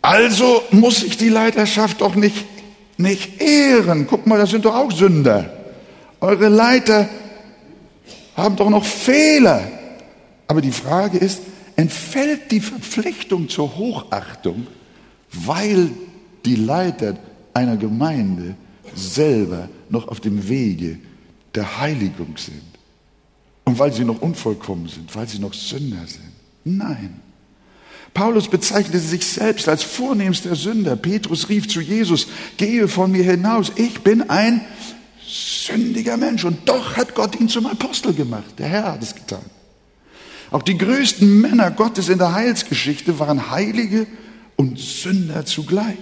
Also 0.00 0.62
muss 0.70 1.02
ich 1.02 1.16
die 1.16 1.28
Leiterschaft 1.28 2.00
doch 2.00 2.14
nicht, 2.14 2.46
nicht 2.96 3.42
ehren. 3.42 4.06
Guck 4.08 4.26
mal, 4.26 4.38
das 4.38 4.50
sind 4.50 4.64
doch 4.64 4.74
auch 4.74 4.92
Sünder. 4.92 5.52
Eure 6.20 6.48
Leiter 6.48 7.08
haben 8.36 8.56
doch 8.56 8.70
noch 8.70 8.84
Fehler. 8.84 9.68
Aber 10.46 10.62
die 10.62 10.72
Frage 10.72 11.18
ist, 11.18 11.40
entfällt 11.76 12.50
die 12.50 12.60
Verpflichtung 12.60 13.48
zur 13.48 13.76
Hochachtung, 13.76 14.66
weil 15.30 15.90
die 16.48 16.56
Leiter 16.56 17.14
einer 17.52 17.76
Gemeinde 17.76 18.56
selber 18.94 19.68
noch 19.90 20.08
auf 20.08 20.20
dem 20.20 20.48
Wege 20.48 20.98
der 21.54 21.78
Heiligung 21.78 22.36
sind. 22.36 22.62
Und 23.64 23.78
weil 23.78 23.92
sie 23.92 24.04
noch 24.04 24.22
unvollkommen 24.22 24.88
sind, 24.88 25.14
weil 25.14 25.28
sie 25.28 25.38
noch 25.38 25.52
Sünder 25.52 26.06
sind. 26.06 26.32
Nein. 26.64 27.20
Paulus 28.14 28.48
bezeichnete 28.48 28.98
sich 28.98 29.26
selbst 29.26 29.68
als 29.68 29.82
vornehmster 29.82 30.56
Sünder. 30.56 30.96
Petrus 30.96 31.50
rief 31.50 31.68
zu 31.68 31.82
Jesus, 31.82 32.26
gehe 32.56 32.88
von 32.88 33.12
mir 33.12 33.24
hinaus, 33.24 33.70
ich 33.76 34.00
bin 34.00 34.30
ein 34.30 34.62
sündiger 35.26 36.16
Mensch. 36.16 36.44
Und 36.44 36.66
doch 36.66 36.96
hat 36.96 37.14
Gott 37.14 37.38
ihn 37.38 37.50
zum 37.50 37.66
Apostel 37.66 38.14
gemacht. 38.14 38.58
Der 38.58 38.68
Herr 38.68 38.92
hat 38.92 39.02
es 39.02 39.14
getan. 39.14 39.44
Auch 40.50 40.62
die 40.62 40.78
größten 40.78 41.42
Männer 41.42 41.70
Gottes 41.70 42.08
in 42.08 42.16
der 42.16 42.32
Heilsgeschichte 42.32 43.18
waren 43.18 43.50
Heilige 43.50 44.06
und 44.56 44.78
Sünder 44.78 45.44
zugleich. 45.44 45.98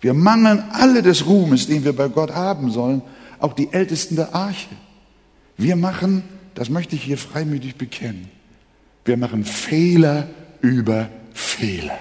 Wir 0.00 0.14
mangeln 0.14 0.62
alle 0.72 1.02
des 1.02 1.26
Ruhmes, 1.26 1.66
den 1.66 1.84
wir 1.84 1.94
bei 1.94 2.08
Gott 2.08 2.34
haben 2.34 2.70
sollen, 2.70 3.02
auch 3.38 3.54
die 3.54 3.72
Ältesten 3.72 4.16
der 4.16 4.34
Arche. 4.34 4.68
Wir 5.56 5.76
machen, 5.76 6.22
das 6.54 6.68
möchte 6.68 6.96
ich 6.96 7.02
hier 7.02 7.18
freimütig 7.18 7.76
bekennen, 7.76 8.30
wir 9.04 9.16
machen 9.16 9.44
Fehler 9.44 10.28
über 10.60 11.08
Fehler. 11.32 11.98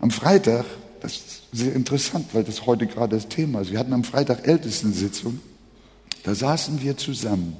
Am 0.00 0.10
Freitag, 0.10 0.64
das 1.00 1.12
ist 1.12 1.42
sehr 1.52 1.74
interessant, 1.74 2.26
weil 2.32 2.44
das 2.44 2.66
heute 2.66 2.86
gerade 2.86 3.16
das 3.16 3.28
Thema 3.28 3.60
ist, 3.60 3.70
wir 3.70 3.78
hatten 3.78 3.92
am 3.92 4.04
Freitag 4.04 4.46
Ältestensitzung, 4.46 5.40
da 6.24 6.34
saßen 6.34 6.82
wir 6.82 6.96
zusammen. 6.96 7.56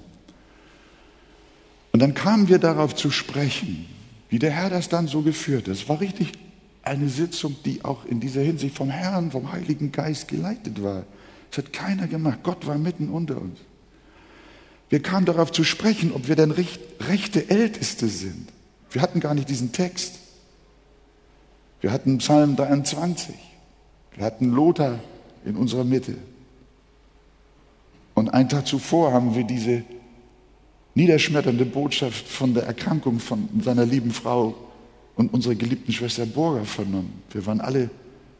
Und 1.93 2.01
dann 2.01 2.15
kamen 2.15 2.49
wir 2.49 2.59
darauf 2.59 2.95
zu 2.97 3.11
sprechen, 3.11 3.87
wie 4.29 4.41
der 4.41 4.51
Herr 4.51 4.69
das 4.69 4.89
dann 4.89 5.07
so 5.07 5.23
geführt 5.23 5.69
hat. 5.69 5.75
Es 5.75 5.89
war 5.89 6.01
richtig 6.01 6.33
eine 6.85 7.09
Sitzung, 7.09 7.57
die 7.65 7.85
auch 7.85 8.05
in 8.05 8.21
dieser 8.21 8.43
Hinsicht 8.43 8.77
vom 8.77 8.91
Herrn, 8.91 9.31
vom 9.31 9.53
Heiligen 9.53 9.91
Geist 9.93 10.29
geleitet 10.29 10.83
war. 10.83 11.05
Das 11.51 11.65
hat 11.65 11.73
keiner 11.73 12.07
gemacht. 12.07 12.41
Gott 12.43 12.67
war 12.67 12.77
mitten 12.79 13.09
unter 13.09 13.41
uns. 13.41 13.59
Wir 14.91 15.03
kamen 15.03 15.27
darauf 15.27 15.51
zu 15.51 15.65
sprechen, 15.65 16.13
ob 16.13 16.29
wir 16.29 16.37
denn 16.37 16.51
rechte 16.51 17.49
Älteste 17.49 18.09
sind. 18.09 18.49
Wir 18.91 19.03
hatten 19.03 19.21
gar 19.21 19.35
nicht 19.35 19.49
diesen 19.49 19.73
Text. 19.73 20.19
Wir 21.81 21.91
hatten 21.91 22.19
Psalm 22.19 22.57
23. 22.57 23.35
Wir 24.15 24.25
hatten 24.25 24.53
Lothar 24.53 25.01
in 25.45 25.57
unserer 25.57 25.85
Mitte. 25.85 26.17
Und 28.15 28.29
einen 28.29 28.49
Tag 28.49 28.67
zuvor 28.67 29.13
haben 29.13 29.35
wir 29.35 29.45
diese 29.45 29.83
niederschmetternde 30.95 31.65
Botschaft 31.65 32.29
von 32.29 32.55
der 32.55 32.65
Erkrankung 32.65 33.19
von 33.19 33.49
seiner 33.63 33.85
lieben 33.85 34.13
Frau 34.13 34.55
und 35.17 35.33
unsere 35.33 35.57
geliebten 35.57 35.93
Schwester 35.93 36.27
Burger 36.27 36.65
vernommen. 36.65 37.23
Wir 37.31 37.47
waren 37.47 37.61
alle 37.61 37.91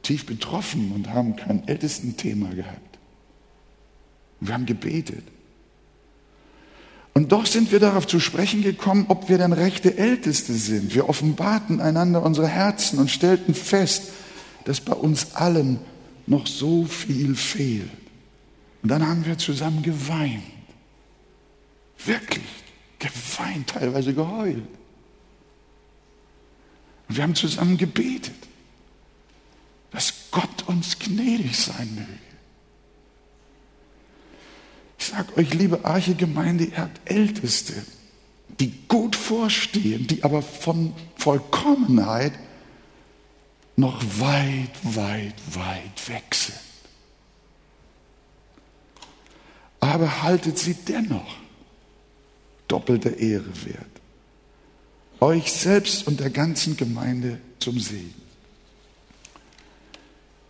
tief 0.03 0.27
betroffen 0.27 0.93
und 0.95 1.11
haben 1.11 1.37
kein 1.37 1.67
Ältesten-Thema 1.67 2.55
gehabt. 2.55 2.99
Und 4.41 4.49
wir 4.49 4.55
haben 4.55 4.67
gebetet. 4.67 5.25
Und 7.15 7.31
doch 7.31 7.47
sind 7.47 7.71
wir 7.71 7.79
darauf 7.79 8.09
zu 8.09 8.19
sprechen 8.19 8.63
gekommen, 8.63 9.07
ob 9.09 9.29
wir 9.29 9.39
denn 9.39 9.53
rechte 9.53 9.97
Älteste 9.97 10.53
sind. 10.53 10.95
Wir 10.95 11.09
offenbarten 11.09 11.81
einander 11.81 12.23
unsere 12.25 12.49
Herzen 12.49 12.99
und 12.99 13.11
stellten 13.11 13.55
fest, 13.55 14.11
dass 14.65 14.81
bei 14.81 14.95
uns 14.95 15.35
allen 15.35 15.79
noch 16.27 16.47
so 16.47 16.85
viel 16.85 17.37
fehlt. 17.37 17.89
Und 18.83 18.89
dann 18.91 19.07
haben 19.07 19.25
wir 19.25 19.39
zusammen 19.39 19.83
geweint. 19.83 20.43
Wirklich 22.05 22.45
geweint, 22.99 23.69
teilweise 23.69 24.13
geheult. 24.13 24.65
Und 27.15 27.19
wir 27.19 27.23
haben 27.23 27.37
zusammen 27.37 27.77
gebetet, 27.77 28.35
dass 29.93 30.13
Gott 30.33 30.67
uns 30.67 30.99
gnädig 30.99 31.57
sein 31.57 31.95
möge. 31.95 32.09
Ich 34.99 35.05
sage 35.05 35.37
euch, 35.37 35.55
liebe 35.55 35.85
Arche-Gemeinde, 35.85 36.65
ihr 36.65 36.77
habt 36.77 37.09
Älteste, 37.09 37.73
die 38.59 38.73
gut 38.89 39.15
vorstehen, 39.15 40.09
die 40.09 40.25
aber 40.25 40.43
von 40.43 40.93
Vollkommenheit 41.15 42.33
noch 43.77 44.03
weit, 44.19 44.73
weit, 44.83 45.37
weit 45.55 46.09
weg 46.09 46.35
sind. 46.35 46.59
Aber 49.79 50.25
haltet 50.25 50.59
sie 50.59 50.75
dennoch 50.75 51.37
doppelter 52.67 53.17
Ehre 53.17 53.65
wert 53.67 53.94
euch 55.25 55.51
selbst 55.51 56.07
und 56.07 56.21
der 56.21 56.31
ganzen 56.31 56.77
Gemeinde 56.77 57.41
zum 57.59 57.81
Segen. 57.81 58.15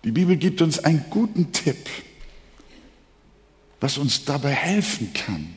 Die 0.02 0.10
Bibel 0.10 0.36
gibt 0.36 0.60
uns 0.60 0.80
einen 0.80 1.04
guten 1.10 1.52
Tipp, 1.52 1.88
was 3.80 3.98
uns 3.98 4.24
dabei 4.24 4.50
helfen 4.50 5.12
kann, 5.14 5.54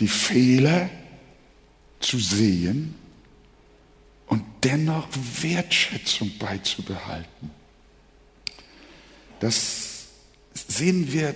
die 0.00 0.08
Fehler 0.08 0.90
zu 2.00 2.18
sehen 2.18 2.94
und 4.26 4.42
dennoch 4.64 5.08
Wertschätzung 5.40 6.32
beizubehalten. 6.38 7.50
Das 9.40 10.06
sehen 10.52 11.12
wir 11.12 11.34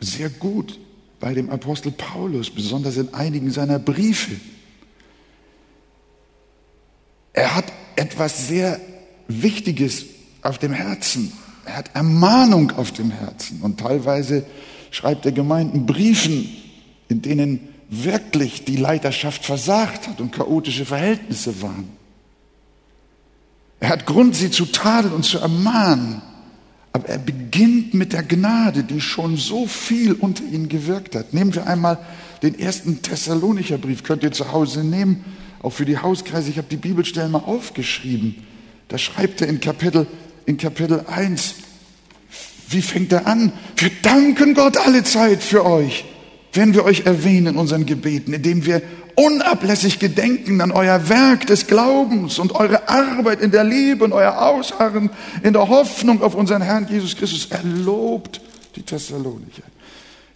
sehr 0.00 0.28
gut 0.28 0.78
bei 1.18 1.32
dem 1.32 1.48
Apostel 1.48 1.90
Paulus, 1.90 2.50
besonders 2.50 2.98
in 2.98 3.14
einigen 3.14 3.50
seiner 3.50 3.78
Briefe. 3.78 4.36
Er 7.36 7.54
hat 7.54 7.66
etwas 7.96 8.48
sehr 8.48 8.80
Wichtiges 9.28 10.06
auf 10.42 10.58
dem 10.58 10.72
Herzen. 10.72 11.32
Er 11.66 11.76
hat 11.76 11.94
Ermahnung 11.94 12.72
auf 12.72 12.92
dem 12.92 13.10
Herzen. 13.10 13.60
Und 13.60 13.78
teilweise 13.78 14.46
schreibt 14.90 15.26
er 15.26 15.32
Gemeinden 15.32 15.84
Briefen, 15.84 16.48
in 17.08 17.20
denen 17.22 17.68
wirklich 17.90 18.64
die 18.64 18.76
Leiterschaft 18.76 19.44
versagt 19.44 20.08
hat 20.08 20.20
und 20.20 20.32
chaotische 20.32 20.86
Verhältnisse 20.86 21.60
waren. 21.60 21.90
Er 23.80 23.90
hat 23.90 24.06
Grund, 24.06 24.34
sie 24.34 24.50
zu 24.50 24.64
tadeln 24.64 25.12
und 25.12 25.24
zu 25.24 25.38
ermahnen. 25.38 26.22
Aber 26.94 27.06
er 27.10 27.18
beginnt 27.18 27.92
mit 27.92 28.14
der 28.14 28.22
Gnade, 28.22 28.82
die 28.82 29.02
schon 29.02 29.36
so 29.36 29.66
viel 29.66 30.14
unter 30.14 30.42
ihnen 30.42 30.70
gewirkt 30.70 31.14
hat. 31.14 31.34
Nehmen 31.34 31.54
wir 31.54 31.66
einmal 31.66 31.98
den 32.42 32.58
ersten 32.58 33.02
Thessalonicher 33.02 33.76
Brief, 33.76 34.02
könnt 34.04 34.22
ihr 34.22 34.32
zu 34.32 34.50
Hause 34.52 34.82
nehmen 34.82 35.22
auch 35.66 35.72
für 35.72 35.84
die 35.84 35.98
Hauskreise, 35.98 36.48
ich 36.48 36.58
habe 36.58 36.68
die 36.70 36.76
Bibelstellen 36.76 37.32
mal 37.32 37.40
aufgeschrieben. 37.40 38.36
Da 38.86 38.98
schreibt 38.98 39.40
er 39.40 39.48
in 39.48 39.58
Kapitel, 39.58 40.06
in 40.46 40.58
Kapitel 40.58 41.04
1, 41.08 41.56
wie 42.68 42.82
fängt 42.82 43.12
er 43.12 43.26
an? 43.26 43.52
Wir 43.76 43.90
danken 44.00 44.54
Gott 44.54 44.76
alle 44.76 45.02
Zeit 45.02 45.42
für 45.42 45.66
euch, 45.66 46.04
wenn 46.52 46.72
wir 46.72 46.84
euch 46.84 47.04
erwähnen 47.04 47.48
in 47.48 47.56
unseren 47.56 47.84
Gebeten, 47.84 48.32
indem 48.32 48.64
wir 48.64 48.80
unablässig 49.16 49.98
gedenken 49.98 50.60
an 50.60 50.70
euer 50.70 51.08
Werk 51.08 51.48
des 51.48 51.66
Glaubens 51.66 52.38
und 52.38 52.52
eure 52.52 52.88
Arbeit 52.88 53.40
in 53.40 53.50
der 53.50 53.64
Liebe 53.64 54.04
und 54.04 54.12
euer 54.12 54.40
Ausharren 54.40 55.10
in 55.42 55.52
der 55.52 55.68
Hoffnung 55.68 56.22
auf 56.22 56.36
unseren 56.36 56.62
Herrn 56.62 56.86
Jesus 56.88 57.16
Christus. 57.16 57.48
Er 57.50 57.64
lobt 57.64 58.40
die 58.76 58.82
Thessalonicher. 58.82 59.64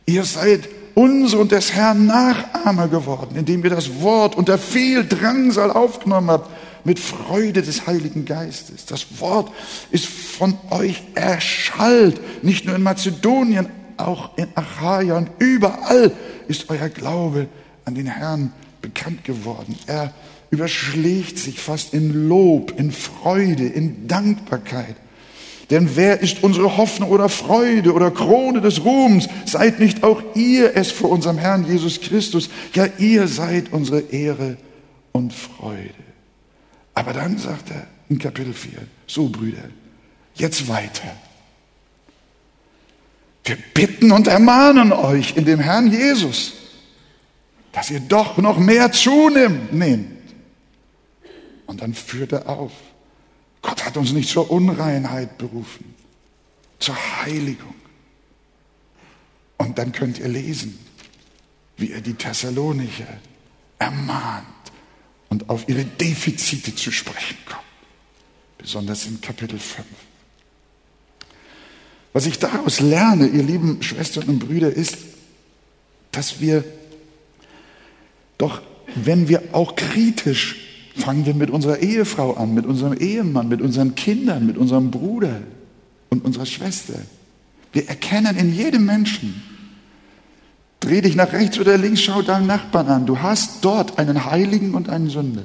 Ihr 0.06 0.24
seid 0.24 0.68
unsere 0.94 1.42
und 1.42 1.52
des 1.52 1.72
Herrn 1.72 2.06
Nachahmer 2.06 2.88
geworden, 2.88 3.36
indem 3.36 3.64
ihr 3.64 3.70
das 3.70 4.00
Wort 4.00 4.36
unter 4.36 4.58
viel 4.58 5.06
Drangsal 5.06 5.70
aufgenommen 5.70 6.30
habt, 6.30 6.50
mit 6.84 6.98
Freude 6.98 7.62
des 7.62 7.86
Heiligen 7.86 8.24
Geistes. 8.24 8.86
Das 8.86 9.20
Wort 9.20 9.52
ist 9.90 10.06
von 10.06 10.56
euch 10.70 11.02
erschallt, 11.14 12.20
nicht 12.42 12.64
nur 12.64 12.76
in 12.76 12.82
Mazedonien, 12.82 13.68
auch 13.96 14.36
in 14.38 14.48
Achaia 14.54 15.18
und 15.18 15.30
überall 15.38 16.12
ist 16.48 16.70
euer 16.70 16.88
Glaube 16.88 17.48
an 17.84 17.94
den 17.94 18.06
Herrn 18.06 18.52
bekannt 18.80 19.24
geworden. 19.24 19.76
Er 19.86 20.12
überschlägt 20.50 21.38
sich 21.38 21.60
fast 21.60 21.94
in 21.94 22.28
Lob, 22.28 22.72
in 22.78 22.92
Freude, 22.92 23.66
in 23.66 24.08
Dankbarkeit. 24.08 24.96
Denn 25.70 25.94
wer 25.94 26.20
ist 26.20 26.42
unsere 26.42 26.76
Hoffnung 26.76 27.10
oder 27.10 27.28
Freude 27.28 27.92
oder 27.92 28.10
Krone 28.10 28.60
des 28.60 28.84
Ruhms? 28.84 29.28
Seid 29.46 29.78
nicht 29.78 30.02
auch 30.02 30.20
ihr 30.34 30.76
es 30.76 30.90
vor 30.90 31.10
unserem 31.10 31.38
Herrn 31.38 31.64
Jesus 31.64 32.00
Christus? 32.00 32.50
Ja, 32.74 32.86
ihr 32.98 33.28
seid 33.28 33.72
unsere 33.72 34.00
Ehre 34.00 34.56
und 35.12 35.32
Freude. 35.32 35.94
Aber 36.94 37.12
dann 37.12 37.38
sagt 37.38 37.70
er 37.70 37.86
in 38.08 38.18
Kapitel 38.18 38.52
4, 38.52 38.72
so 39.06 39.28
Brüder, 39.28 39.62
jetzt 40.34 40.68
weiter. 40.68 41.16
Wir 43.44 43.56
bitten 43.72 44.10
und 44.10 44.26
ermahnen 44.26 44.92
euch 44.92 45.36
in 45.36 45.44
dem 45.44 45.60
Herrn 45.60 45.92
Jesus, 45.92 46.52
dass 47.72 47.90
ihr 47.90 48.00
doch 48.00 48.36
noch 48.38 48.58
mehr 48.58 48.90
zunimmt. 48.90 49.72
Und 51.66 51.80
dann 51.80 51.94
führt 51.94 52.32
er 52.32 52.48
auf. 52.48 52.72
Gott 53.62 53.84
hat 53.84 53.96
uns 53.96 54.12
nicht 54.12 54.28
zur 54.28 54.50
Unreinheit 54.50 55.38
berufen, 55.38 55.94
zur 56.78 56.96
Heiligung. 56.96 57.74
Und 59.58 59.78
dann 59.78 59.92
könnt 59.92 60.18
ihr 60.18 60.28
lesen, 60.28 60.78
wie 61.76 61.92
er 61.92 62.00
die 62.00 62.14
Thessalonicher 62.14 63.18
ermahnt 63.78 64.46
und 65.28 65.48
auf 65.48 65.68
ihre 65.68 65.84
Defizite 65.84 66.74
zu 66.74 66.90
sprechen 66.90 67.36
kommt. 67.46 67.60
Besonders 68.58 69.06
in 69.06 69.20
Kapitel 69.20 69.58
5. 69.58 69.86
Was 72.12 72.26
ich 72.26 72.38
daraus 72.38 72.80
lerne, 72.80 73.26
ihr 73.28 73.42
lieben 73.42 73.82
Schwestern 73.82 74.24
und 74.24 74.40
Brüder, 74.40 74.70
ist, 74.70 74.98
dass 76.10 76.40
wir 76.40 76.64
doch, 78.36 78.62
wenn 78.94 79.28
wir 79.28 79.54
auch 79.54 79.76
kritisch 79.76 80.69
fangen 81.00 81.26
wir 81.26 81.34
mit 81.34 81.50
unserer 81.50 81.78
Ehefrau 81.78 82.34
an, 82.34 82.54
mit 82.54 82.66
unserem 82.66 82.96
Ehemann, 82.96 83.48
mit 83.48 83.60
unseren 83.60 83.94
Kindern, 83.94 84.46
mit 84.46 84.56
unserem 84.56 84.90
Bruder 84.90 85.40
und 86.10 86.24
unserer 86.24 86.46
Schwester. 86.46 86.94
Wir 87.72 87.88
erkennen 87.88 88.36
in 88.36 88.54
jedem 88.54 88.84
Menschen, 88.84 89.42
dreh 90.80 91.00
dich 91.00 91.16
nach 91.16 91.32
rechts 91.32 91.58
oder 91.58 91.76
links, 91.78 92.00
schau 92.00 92.22
deinen 92.22 92.46
Nachbarn 92.46 92.88
an, 92.88 93.06
du 93.06 93.20
hast 93.20 93.64
dort 93.64 93.98
einen 93.98 94.24
Heiligen 94.24 94.74
und 94.74 94.88
einen 94.88 95.10
Sünder. 95.10 95.44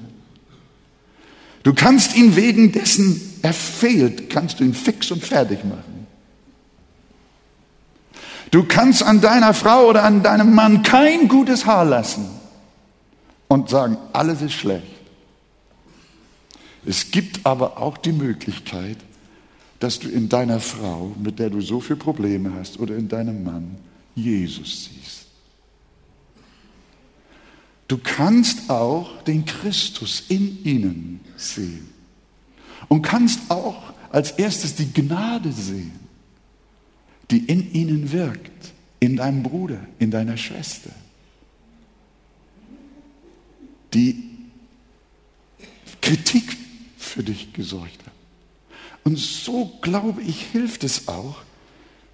Du 1.63 1.73
kannst 1.73 2.15
ihn 2.15 2.35
wegen 2.35 2.71
dessen 2.71 3.19
er 3.41 3.53
fehlt, 3.53 4.29
kannst 4.29 4.59
du 4.59 4.63
ihn 4.63 4.73
fix 4.73 5.11
und 5.11 5.23
fertig 5.23 5.63
machen. 5.63 6.07
Du 8.51 8.63
kannst 8.63 9.03
an 9.03 9.21
deiner 9.21 9.53
Frau 9.53 9.87
oder 9.87 10.03
an 10.03 10.23
deinem 10.23 10.53
Mann 10.55 10.81
kein 10.81 11.27
gutes 11.27 11.65
Haar 11.65 11.85
lassen 11.85 12.25
und 13.47 13.69
sagen, 13.69 13.97
alles 14.13 14.41
ist 14.41 14.53
schlecht. 14.53 14.94
Es 16.85 17.11
gibt 17.11 17.45
aber 17.45 17.77
auch 17.81 17.97
die 17.97 18.11
Möglichkeit, 18.11 18.97
dass 19.79 19.99
du 19.99 20.09
in 20.09 20.29
deiner 20.29 20.59
Frau, 20.59 21.13
mit 21.21 21.39
der 21.39 21.49
du 21.49 21.61
so 21.61 21.79
viele 21.79 21.97
Probleme 21.97 22.53
hast, 22.53 22.79
oder 22.79 22.95
in 22.95 23.07
deinem 23.07 23.43
Mann 23.43 23.77
Jesus 24.15 24.85
siehst. 24.85 25.25
Du 27.87 27.97
kannst 27.97 28.69
auch 28.69 29.21
den 29.23 29.45
Christus 29.45 30.23
in 30.29 30.63
ihnen 30.63 31.19
sehen 31.35 31.89
und 32.87 33.01
kannst 33.01 33.39
auch 33.49 33.93
als 34.09 34.31
erstes 34.31 34.75
die 34.75 34.91
Gnade 34.91 35.51
sehen, 35.51 35.99
die 37.29 37.45
in 37.45 37.73
ihnen 37.73 38.11
wirkt, 38.11 38.73
in 38.99 39.17
deinem 39.17 39.43
Bruder, 39.43 39.79
in 39.99 40.09
deiner 40.09 40.37
Schwester, 40.37 40.91
die 43.93 44.23
Kritik 46.01 46.54
für 47.15 47.23
dich 47.23 47.53
gesorgt 47.53 48.05
hat. 48.05 48.13
Und 49.05 49.17
so, 49.17 49.71
glaube 49.81 50.21
ich, 50.21 50.41
hilft 50.51 50.83
es 50.83 51.07
auch, 51.07 51.37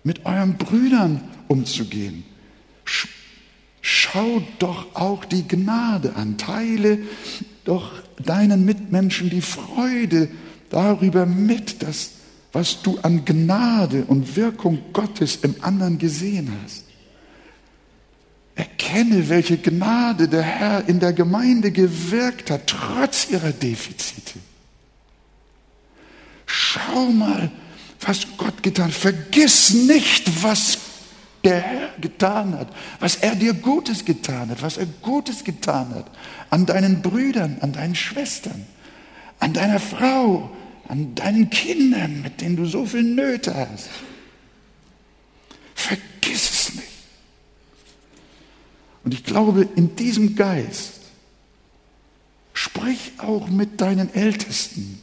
mit 0.03 0.25
euren 0.27 0.57
Brüdern 0.57 1.23
umzugehen. 1.47 2.23
Schau 3.81 4.43
doch 4.59 4.95
auch 4.95 5.25
die 5.25 5.47
Gnade 5.47 6.15
an. 6.15 6.37
Teile 6.37 6.99
doch 7.63 7.91
deinen 8.23 8.63
Mitmenschen 8.63 9.31
die 9.31 9.41
Freude 9.41 10.29
darüber 10.69 11.25
mit, 11.25 11.81
dass 11.81 12.11
was 12.53 12.81
du 12.83 12.99
an 12.99 13.25
Gnade 13.25 14.03
und 14.05 14.35
Wirkung 14.35 14.79
Gottes 14.91 15.37
im 15.41 15.55
anderen 15.61 15.97
gesehen 15.97 16.51
hast. 16.63 16.83
Erkenne, 18.55 19.29
welche 19.29 19.57
Gnade 19.57 20.27
der 20.27 20.41
Herr 20.41 20.89
in 20.89 20.99
der 20.99 21.13
Gemeinde 21.13 21.71
gewirkt 21.71 22.51
hat, 22.51 22.67
trotz 22.67 23.29
ihrer 23.29 23.53
Defizite. 23.53 24.39
Schau 26.53 27.05
mal, 27.05 27.49
was 28.01 28.27
Gott 28.37 28.61
getan 28.61 28.87
hat. 28.87 28.93
Vergiss 28.93 29.73
nicht, 29.73 30.43
was 30.43 30.77
der 31.45 31.61
Herr 31.61 31.89
getan 32.01 32.57
hat, 32.57 32.67
was 32.99 33.15
er 33.15 33.35
dir 33.35 33.53
Gutes 33.53 34.03
getan 34.03 34.49
hat, 34.49 34.61
was 34.61 34.75
er 34.75 34.85
Gutes 35.01 35.45
getan 35.45 35.95
hat 35.95 36.11
an 36.49 36.65
deinen 36.65 37.01
Brüdern, 37.01 37.57
an 37.61 37.71
deinen 37.71 37.95
Schwestern, 37.95 38.65
an 39.39 39.53
deiner 39.53 39.79
Frau, 39.79 40.51
an 40.89 41.15
deinen 41.15 41.49
Kindern, 41.49 42.21
mit 42.21 42.41
denen 42.41 42.57
du 42.57 42.65
so 42.65 42.85
viel 42.85 43.03
Nöte 43.03 43.55
hast. 43.55 43.89
Vergiss 45.73 46.49
es 46.49 46.75
nicht. 46.75 46.87
Und 49.05 49.13
ich 49.13 49.23
glaube, 49.23 49.67
in 49.77 49.95
diesem 49.95 50.35
Geist 50.35 50.99
sprich 52.53 53.13
auch 53.19 53.47
mit 53.47 53.79
deinen 53.79 54.13
Ältesten 54.13 55.01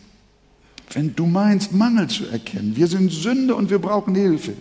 wenn 0.95 1.15
du 1.15 1.27
meinst, 1.27 1.73
Mangel 1.73 2.09
zu 2.09 2.27
erkennen. 2.27 2.75
Wir 2.77 2.87
sind 2.87 3.13
Sünder 3.13 3.57
und 3.57 3.71
wir 3.71 3.79
brauchen 3.79 4.15
Hilfe. 4.15 4.55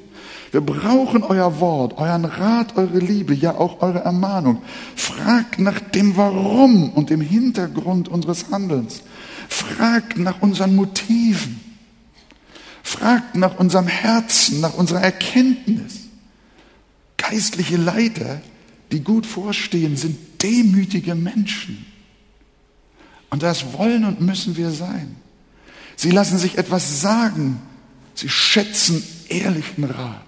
Wir 0.51 0.61
brauchen 0.61 1.23
euer 1.23 1.59
Wort, 1.59 1.97
euren 1.97 2.25
Rat, 2.25 2.77
eure 2.77 2.99
Liebe, 2.99 3.33
ja 3.33 3.55
auch 3.55 3.81
eure 3.81 3.99
Ermahnung. 3.99 4.61
Fragt 4.95 5.59
nach 5.59 5.79
dem 5.79 6.17
Warum 6.17 6.91
und 6.91 7.09
dem 7.09 7.21
Hintergrund 7.21 8.09
unseres 8.09 8.51
Handelns. 8.51 9.01
Fragt 9.49 10.17
nach 10.17 10.41
unseren 10.41 10.75
Motiven. 10.75 11.61
Fragt 12.83 13.35
nach 13.35 13.59
unserem 13.59 13.87
Herzen, 13.87 14.61
nach 14.61 14.73
unserer 14.73 15.01
Erkenntnis. 15.01 16.07
Geistliche 17.17 17.77
Leiter, 17.77 18.41
die 18.91 19.01
gut 19.01 19.25
vorstehen, 19.25 19.97
sind 19.97 20.17
demütige 20.41 21.15
Menschen. 21.15 21.85
Und 23.29 23.43
das 23.43 23.73
wollen 23.73 24.05
und 24.05 24.21
müssen 24.21 24.55
wir 24.55 24.71
sein. 24.71 25.17
Sie 25.97 26.11
lassen 26.11 26.37
sich 26.37 26.57
etwas 26.57 27.01
sagen. 27.01 27.61
Sie 28.13 28.29
schätzen 28.29 29.03
ehrlichen 29.27 29.83
Rat. 29.83 30.21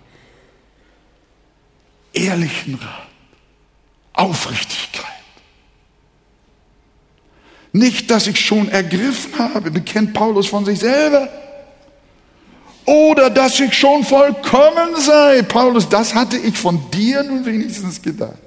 Ehrlichen 2.11 2.75
Rat. 2.75 3.07
Aufrichtigkeit. 4.13 5.05
Nicht, 7.71 8.09
dass 8.09 8.25
ich 8.25 8.39
schon 8.39 8.67
ergriffen 8.69 9.37
habe, 9.37 9.69
bekennt 9.69 10.13
Paulus 10.13 10.47
von 10.47 10.65
sich 10.65 10.79
selber. 10.79 11.29
Oder 12.85 13.29
dass 13.29 13.59
ich 13.59 13.77
schon 13.77 14.03
vollkommen 14.03 14.95
sei. 14.97 15.43
Paulus, 15.43 15.87
das 15.87 16.15
hatte 16.15 16.37
ich 16.37 16.57
von 16.57 16.89
dir 16.89 17.21
nun 17.21 17.45
wenigstens 17.45 18.01
gedacht. 18.01 18.39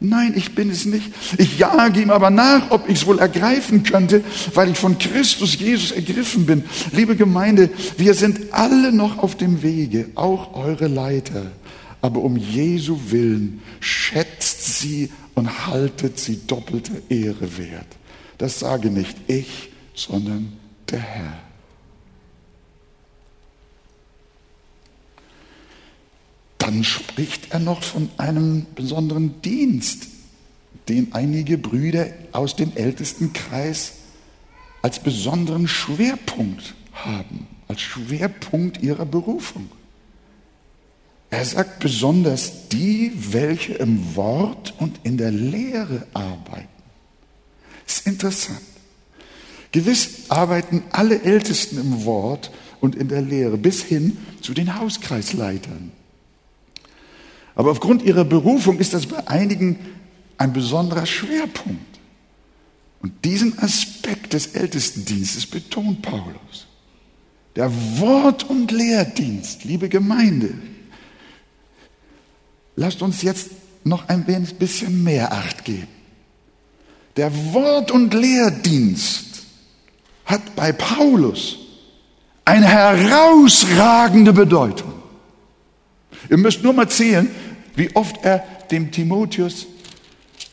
Nein, 0.00 0.34
ich 0.36 0.54
bin 0.54 0.70
es 0.70 0.84
nicht. 0.84 1.10
Ich 1.38 1.58
jage 1.58 2.00
ihm 2.00 2.10
aber 2.10 2.30
nach, 2.30 2.70
ob 2.70 2.88
ich 2.88 3.00
es 3.00 3.06
wohl 3.06 3.18
ergreifen 3.18 3.82
könnte, 3.82 4.22
weil 4.54 4.70
ich 4.70 4.78
von 4.78 4.96
Christus 4.98 5.58
Jesus 5.58 5.90
ergriffen 5.90 6.46
bin. 6.46 6.64
Liebe 6.92 7.16
Gemeinde, 7.16 7.68
wir 7.96 8.14
sind 8.14 8.52
alle 8.52 8.92
noch 8.92 9.18
auf 9.18 9.36
dem 9.36 9.62
Wege, 9.62 10.10
auch 10.14 10.54
eure 10.54 10.86
Leiter. 10.86 11.50
Aber 12.00 12.20
um 12.20 12.36
Jesu 12.36 12.98
willen 13.08 13.60
schätzt 13.80 14.78
sie 14.78 15.10
und 15.34 15.66
haltet 15.66 16.20
sie 16.20 16.46
doppelte 16.46 17.02
Ehre 17.08 17.58
wert. 17.58 17.88
Das 18.38 18.60
sage 18.60 18.90
nicht 18.90 19.16
ich, 19.26 19.70
sondern 19.94 20.52
der 20.90 21.00
Herr. 21.00 21.47
Dann 26.68 26.84
spricht 26.84 27.54
er 27.54 27.60
noch 27.60 27.82
von 27.82 28.10
einem 28.18 28.66
besonderen 28.74 29.40
Dienst, 29.40 30.08
den 30.90 31.14
einige 31.14 31.56
Brüder 31.56 32.08
aus 32.32 32.56
dem 32.56 32.76
Ältestenkreis 32.76 33.92
als 34.82 34.98
besonderen 34.98 35.66
Schwerpunkt 35.66 36.74
haben, 36.92 37.46
als 37.68 37.80
Schwerpunkt 37.80 38.82
ihrer 38.82 39.06
Berufung. 39.06 39.70
Er 41.30 41.42
sagt 41.46 41.80
besonders 41.80 42.68
die, 42.68 43.12
welche 43.14 43.72
im 43.72 44.14
Wort 44.14 44.74
und 44.78 45.00
in 45.04 45.16
der 45.16 45.30
Lehre 45.30 46.06
arbeiten. 46.12 46.68
Das 47.86 48.00
ist 48.00 48.06
interessant. 48.06 48.60
Gewiss 49.72 50.28
arbeiten 50.28 50.82
alle 50.90 51.22
Ältesten 51.22 51.78
im 51.78 52.04
Wort 52.04 52.50
und 52.82 52.94
in 52.94 53.08
der 53.08 53.22
Lehre 53.22 53.56
bis 53.56 53.82
hin 53.82 54.18
zu 54.42 54.52
den 54.52 54.78
Hauskreisleitern. 54.78 55.92
Aber 57.58 57.72
aufgrund 57.72 58.02
ihrer 58.02 58.24
Berufung 58.24 58.78
ist 58.78 58.94
das 58.94 59.06
bei 59.06 59.26
einigen 59.26 59.80
ein 60.36 60.52
besonderer 60.52 61.06
Schwerpunkt. 61.06 61.98
Und 63.02 63.24
diesen 63.24 63.58
Aspekt 63.58 64.32
des 64.32 64.54
Ältestendienstes 64.54 65.44
betont 65.44 66.00
Paulus. 66.00 66.68
Der 67.56 67.68
Wort- 67.98 68.48
und 68.48 68.70
Lehrdienst, 68.70 69.64
liebe 69.64 69.88
Gemeinde, 69.88 70.54
lasst 72.76 73.02
uns 73.02 73.22
jetzt 73.22 73.48
noch 73.82 74.08
ein 74.08 74.24
bisschen 74.60 75.02
mehr 75.02 75.32
Acht 75.32 75.64
geben. 75.64 75.88
Der 77.16 77.34
Wort- 77.52 77.90
und 77.90 78.14
Lehrdienst 78.14 79.42
hat 80.26 80.54
bei 80.54 80.70
Paulus 80.70 81.58
eine 82.44 82.68
herausragende 82.68 84.32
Bedeutung. 84.32 84.92
Ihr 86.30 86.36
müsst 86.36 86.62
nur 86.62 86.72
mal 86.72 86.88
zählen, 86.88 87.28
wie 87.78 87.94
oft 87.94 88.24
er 88.24 88.44
dem 88.70 88.90
Timotheus 88.90 89.66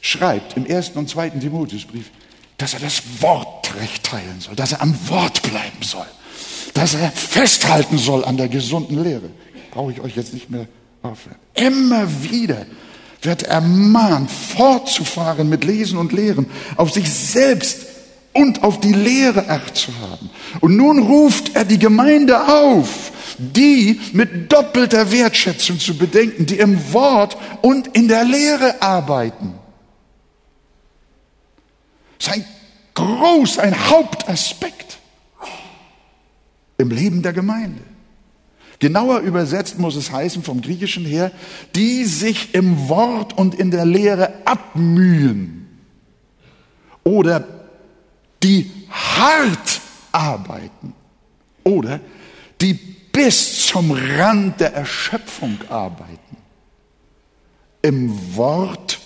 schreibt, 0.01 0.55
im 0.55 0.65
ersten 0.65 0.99
und 0.99 1.09
zweiten 1.09 1.39
Timotheusbrief, 1.39 2.11
dass 2.57 2.73
er 2.73 2.79
das 2.79 3.01
Wort 3.19 3.75
recht 3.75 4.03
teilen 4.03 4.39
soll, 4.39 4.55
dass 4.55 4.71
er 4.71 4.81
am 4.81 4.95
Wort 5.09 5.41
bleiben 5.41 5.81
soll, 5.81 6.05
dass 6.73 6.93
er 6.93 7.11
festhalten 7.11 7.97
soll 7.97 8.23
an 8.23 8.37
der 8.37 8.47
gesunden 8.47 9.03
Lehre. 9.03 9.29
Brauche 9.71 9.91
ich 9.91 9.99
euch 10.01 10.15
jetzt 10.15 10.33
nicht 10.33 10.49
mehr 10.49 10.67
aufhören. 11.01 11.37
Immer 11.55 12.07
wieder 12.23 12.65
wird 13.21 13.43
ermahnt, 13.43 14.29
fortzufahren 14.29 15.49
mit 15.49 15.63
Lesen 15.63 15.97
und 15.97 16.13
Lehren, 16.13 16.45
auf 16.77 16.91
sich 16.91 17.11
selbst 17.11 17.87
und 18.35 18.63
auf 18.63 18.81
die 18.81 18.93
Lehre 18.93 19.49
Acht 19.49 19.75
zu 19.77 19.91
haben. 20.01 20.29
Und 20.59 20.75
nun 20.75 20.99
ruft 20.99 21.55
er 21.55 21.63
die 21.63 21.79
Gemeinde 21.79 22.47
auf, 22.47 23.11
die 23.37 23.99
mit 24.11 24.51
doppelter 24.51 25.11
Wertschätzung 25.11 25.79
zu 25.79 25.97
bedenken, 25.97 26.45
die 26.45 26.59
im 26.59 26.93
Wort 26.93 27.37
und 27.61 27.87
in 27.95 28.07
der 28.07 28.25
Lehre 28.25 28.81
arbeiten. 28.81 29.53
Das 32.19 32.27
ist 32.27 32.33
ein 32.33 32.45
groß, 32.93 33.59
ein 33.59 33.89
Hauptaspekt 33.89 34.97
im 36.77 36.89
Leben 36.89 37.21
der 37.21 37.33
Gemeinde. 37.33 37.81
Genauer 38.79 39.19
übersetzt 39.19 39.79
muss 39.79 39.95
es 39.95 40.11
heißen 40.11 40.43
vom 40.43 40.61
Griechischen 40.61 41.05
her, 41.05 41.31
die 41.73 42.03
sich 42.03 42.53
im 42.53 42.89
Wort 42.89 43.37
und 43.37 43.55
in 43.55 43.71
der 43.71 43.85
Lehre 43.85 44.33
abmühen 44.43 45.65
oder 47.05 47.54
die 48.45 48.69
hart 48.91 49.81
arbeiten 50.11 50.93
oder 51.63 51.99
die 52.61 52.75
bis 52.75 53.65
zum 53.65 53.91
Rand 53.91 54.59
der 54.59 54.73
Erschöpfung 54.73 55.57
arbeiten. 55.67 56.37
Im 57.81 58.35
Wort 58.35 58.99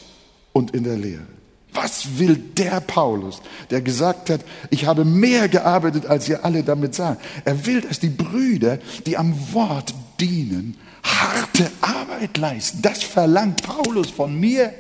und 0.51 0.71
in 0.71 0.83
der 0.83 0.97
Lehre. 0.97 1.27
Was 1.71 2.17
will 2.17 2.35
der 2.35 2.81
Paulus, 2.81 3.41
der 3.69 3.81
gesagt 3.81 4.29
hat, 4.29 4.41
ich 4.71 4.85
habe 4.85 5.05
mehr 5.05 5.47
gearbeitet, 5.47 6.05
als 6.05 6.27
ihr 6.27 6.43
alle 6.43 6.63
damit 6.63 6.95
sagt? 6.95 7.21
Er 7.45 7.65
will, 7.65 7.79
dass 7.79 7.99
die 7.99 8.09
Brüder, 8.09 8.79
die 9.05 9.15
am 9.15 9.33
Wort 9.53 9.93
dienen, 10.19 10.75
harte 11.01 11.71
Arbeit 11.79 12.37
leisten. 12.37 12.81
Das 12.81 13.03
verlangt 13.03 13.61
Paulus 13.63 14.09
von 14.09 14.37
mir. 14.37 14.73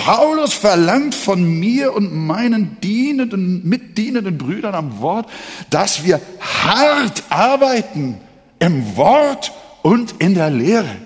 Paulus 0.00 0.54
verlangt 0.54 1.14
von 1.14 1.44
mir 1.60 1.92
und 1.92 2.14
meinen 2.14 2.80
dienenden, 2.80 3.68
mitdienenden 3.68 4.38
Brüdern 4.38 4.74
am 4.74 5.00
Wort, 5.02 5.28
dass 5.68 6.04
wir 6.04 6.22
hart 6.40 7.22
arbeiten 7.28 8.16
im 8.60 8.96
Wort 8.96 9.52
und 9.82 10.14
in 10.18 10.32
der 10.32 10.48
Lehre. 10.48 10.96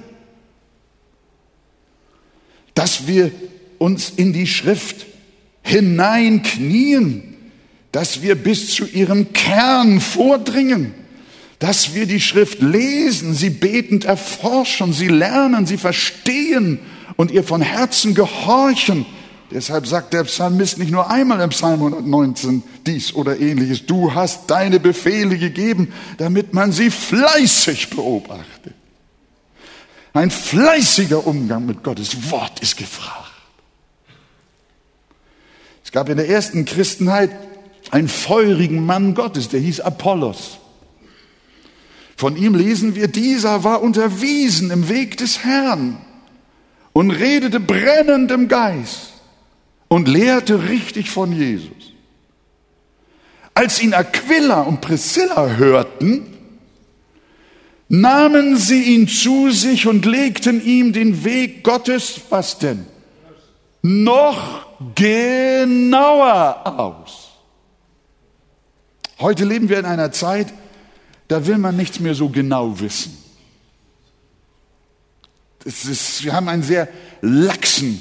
Dass 2.75 3.09
wir 3.09 3.33
uns 3.79 4.11
in 4.15 4.33
die 4.33 4.47
Schrift 4.47 5.07
hineinknien, 5.63 7.35
dass 7.91 8.23
wir 8.23 8.37
bis 8.37 8.77
zu 8.77 8.87
ihrem 8.87 9.33
Kern 9.33 10.01
vordringen, 10.01 10.95
dass 11.59 11.95
wir 11.95 12.07
die 12.07 12.21
Schrift 12.21 12.63
lesen, 12.63 13.35
sie 13.35 13.51
betend 13.51 14.05
erforschen, 14.05 14.93
sie 14.93 15.09
lernen, 15.09 15.67
sie 15.67 15.79
verstehen 15.79 16.79
und 17.17 17.31
ihr 17.31 17.45
von 17.45 17.63
Herzen 17.63 18.15
gehorchen. 18.15 19.07
Deshalb 19.51 19.87
sagt 19.87 20.13
der 20.13 20.25
Psalmist 20.25 20.79
nicht 20.79 20.91
nur 20.91 21.11
einmal 21.11 21.41
im 21.41 21.51
Psalm 21.51 21.81
119 21.81 22.63
dies 22.87 23.15
oder 23.15 23.39
ähnliches. 23.39 23.87
Du 23.87 24.15
hast 24.15 24.51
deine 24.51 24.81
Befehle 24.81 25.39
gegeben, 25.39 25.93
damit 26.19 26.55
man 26.55 26.73
sie 26.73 26.91
fleißig 26.91 27.91
beobachtet. 27.91 28.75
Ein 30.13 30.31
fleißiger 30.31 31.27
Umgang 31.27 31.67
mit 31.67 31.83
Gottes 31.83 32.31
Wort 32.31 32.61
ist 32.61 32.77
gefragt. 32.77 33.33
Es 35.85 35.93
gab 35.93 36.09
in 36.09 36.17
der 36.17 36.29
ersten 36.29 36.65
Christenheit 36.65 37.31
einen 37.91 38.09
feurigen 38.09 38.85
Mann 38.85 39.15
Gottes, 39.15 39.49
der 39.49 39.61
hieß 39.61 39.81
Apollos. 39.81 40.59
Von 42.17 42.37
ihm 42.37 42.55
lesen 42.55 42.95
wir, 42.95 43.09
dieser 43.09 43.65
war 43.65 43.83
unterwiesen 43.83 44.71
im 44.71 44.89
Weg 44.89 45.17
des 45.17 45.45
Herrn 45.45 45.99
und 46.95 47.11
redete 47.11 47.61
brennend 47.61 48.31
im 48.31 48.49
Geist 48.49 49.13
und 49.89 50.09
lehrte 50.09 50.69
richtig 50.69 51.11
von 51.11 51.33
Jesus. 51.33 51.93
Als 53.53 53.83
ihn 53.83 53.93
Aquila 53.93 54.63
und 54.63 54.81
Priscilla 54.81 55.57
hörten, 55.57 56.27
nahmen 57.89 58.57
sie 58.57 58.95
ihn 58.95 59.07
zu 59.09 59.51
sich 59.51 59.87
und 59.87 60.07
legten 60.07 60.65
ihm 60.65 60.93
den 60.93 61.25
Weg 61.25 61.63
Gottes, 61.63 62.21
was 62.31 62.59
denn? 62.59 62.87
Noch 63.83 64.67
genauer 64.95 66.63
aus. 66.65 67.31
Heute 69.19 69.45
leben 69.45 69.69
wir 69.69 69.79
in 69.79 69.85
einer 69.85 70.13
Zeit, 70.13 70.53
da 71.29 71.47
will 71.47 71.59
man 71.59 71.77
nichts 71.77 72.01
mehr 72.01 72.15
so 72.15 72.29
genau 72.29 72.81
wissen. 72.81 73.24
Ist, 75.65 76.25
wir 76.25 76.33
haben 76.33 76.49
einen 76.49 76.63
sehr 76.63 76.89
laxen 77.23 78.01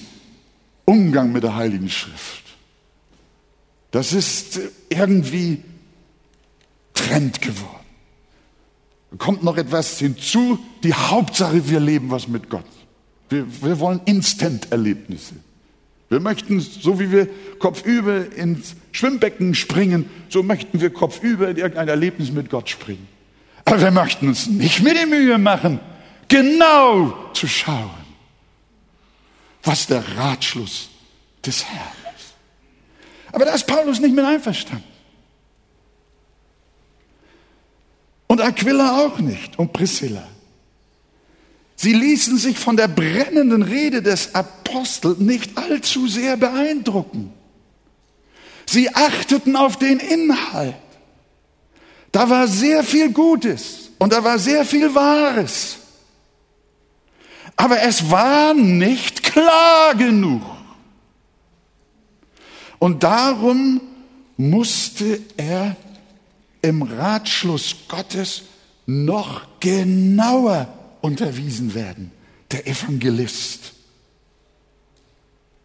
Umgang 0.86 1.32
mit 1.32 1.44
der 1.44 1.56
Heiligen 1.56 1.90
Schrift. 1.90 2.44
Das 3.92 4.12
ist 4.12 4.60
irgendwie 4.90 5.64
Trend 6.94 7.42
geworden. 7.42 7.86
kommt 9.18 9.44
noch 9.44 9.58
etwas 9.58 10.00
hinzu. 10.00 10.60
Die 10.84 10.94
Hauptsache, 10.94 11.70
wir 11.70 11.80
leben 11.80 12.12
was 12.12 12.28
mit 12.28 12.50
Gott. 12.50 12.66
Wir, 13.30 13.46
wir 13.62 13.80
wollen 13.80 14.02
Instant-Erlebnisse. 14.06 15.36
Wir 16.10 16.20
möchten, 16.20 16.60
so 16.60 17.00
wie 17.00 17.12
wir 17.12 17.28
kopfüber 17.60 18.32
ins 18.36 18.76
Schwimmbecken 18.92 19.56
springen, 19.56 20.10
so 20.30 20.44
möchten 20.44 20.82
wir 20.82 20.92
kopfüber 20.92 21.50
in 21.50 21.58
irgendein 21.58 21.88
Erlebnis 21.88 22.32
mit 22.32 22.50
Gott 22.50 22.70
springen. 22.70 23.08
Aber 23.66 23.82
wir 23.82 23.92
möchten 23.92 24.28
uns 24.28 24.48
nicht 24.48 24.84
mehr 24.84 24.94
die 24.94 25.10
Mühe 25.10 25.38
machen, 25.38 25.80
genau 26.34 27.30
zu 27.34 27.48
schauen, 27.48 27.92
was 29.62 29.86
der 29.86 30.04
Ratschluss 30.18 30.90
des 31.46 31.64
Herrn 31.64 32.16
ist. 32.18 32.34
Aber 33.32 33.46
da 33.46 33.54
ist 33.54 33.68
Paulus 33.68 34.00
nicht 34.00 34.16
mit 34.16 34.26
einverstanden. 34.26 34.84
Und 38.26 38.42
Aquila 38.42 39.06
auch 39.06 39.20
nicht 39.20 39.60
und 39.60 39.74
Priscilla. 39.74 40.28
Sie 41.76 41.94
ließen 41.94 42.40
sich 42.40 42.58
von 42.58 42.78
der 42.78 42.88
brennenden 42.88 43.62
Rede 43.62 44.02
des 44.02 44.34
Apostels 44.34 45.20
nicht 45.20 45.56
allzu 45.56 46.08
sehr 46.08 46.36
beeindrucken. 46.36 47.32
Sie 48.66 48.90
achteten 48.90 49.56
auf 49.56 49.78
den 49.78 50.00
Inhalt. 50.00 50.74
Da 52.12 52.28
war 52.28 52.48
sehr 52.48 52.84
viel 52.84 53.12
Gutes 53.12 53.92
und 54.00 54.14
da 54.14 54.24
war 54.24 54.40
sehr 54.40 54.66
viel 54.66 54.96
Wahres. 54.96 55.78
Aber 57.56 57.82
es 57.82 58.10
war 58.10 58.54
nicht 58.54 59.24
klar 59.24 59.96
genug. 59.96 60.42
Und 62.80 63.04
darum 63.04 63.80
musste 64.38 65.22
er 65.38 65.76
im 66.62 66.82
Ratschluss 66.82 67.76
Gottes 67.88 68.44
noch 68.86 69.60
genauer 69.60 70.68
unterwiesen 71.02 71.74
werden. 71.74 72.12
Der 72.52 72.68
Evangelist 72.68 73.74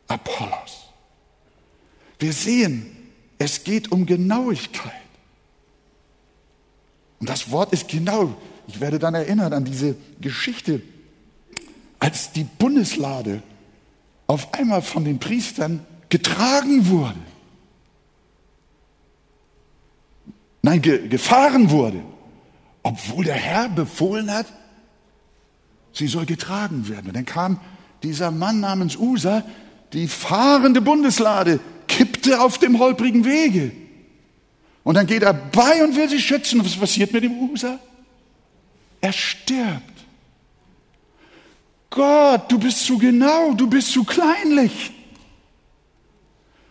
Apollos. 0.06 0.88
Wir 2.18 2.32
sehen, 2.32 2.96
es 3.38 3.62
geht 3.62 3.92
um 3.92 4.06
Genauigkeit. 4.06 4.92
Und 7.20 7.28
das 7.28 7.50
Wort 7.50 7.72
ist 7.72 7.88
genau. 7.88 8.34
Ich 8.66 8.80
werde 8.80 8.98
dann 8.98 9.14
erinnern 9.14 9.52
an 9.52 9.64
diese 9.64 9.96
Geschichte, 10.20 10.82
als 11.98 12.32
die 12.32 12.44
Bundeslade 12.44 13.42
auf 14.26 14.54
einmal 14.54 14.82
von 14.82 15.04
den 15.04 15.18
Priestern 15.18 15.84
getragen 16.08 16.88
wurde. 16.88 17.18
nein, 20.68 20.82
ge 20.82 21.08
gefahren 21.08 21.70
wurde, 21.70 22.02
obwohl 22.82 23.24
der 23.24 23.34
Herr 23.34 23.68
befohlen 23.68 24.30
hat, 24.30 24.46
sie 25.92 26.08
soll 26.08 26.26
getragen 26.26 26.88
werden. 26.88 27.08
Und 27.08 27.16
dann 27.16 27.24
kam 27.24 27.60
dieser 28.02 28.30
Mann 28.30 28.60
namens 28.60 28.96
Usa, 28.96 29.44
die 29.92 30.08
fahrende 30.08 30.80
Bundeslade 30.80 31.60
kippte 31.88 32.40
auf 32.40 32.58
dem 32.58 32.78
holprigen 32.78 33.24
Wege. 33.24 33.72
Und 34.84 34.94
dann 34.94 35.06
geht 35.06 35.22
er 35.22 35.32
bei 35.32 35.82
und 35.82 35.96
will 35.96 36.08
sie 36.08 36.20
schützen. 36.20 36.60
Und 36.60 36.66
was 36.66 36.76
passiert 36.76 37.12
mit 37.12 37.24
dem 37.24 37.38
Usa? 37.50 37.78
Er 39.00 39.12
stirbt. 39.12 39.97
Gott, 41.90 42.50
du 42.50 42.58
bist 42.58 42.84
zu 42.84 42.98
genau, 42.98 43.52
du 43.52 43.66
bist 43.66 43.92
zu 43.92 44.04
kleinlich. 44.04 44.92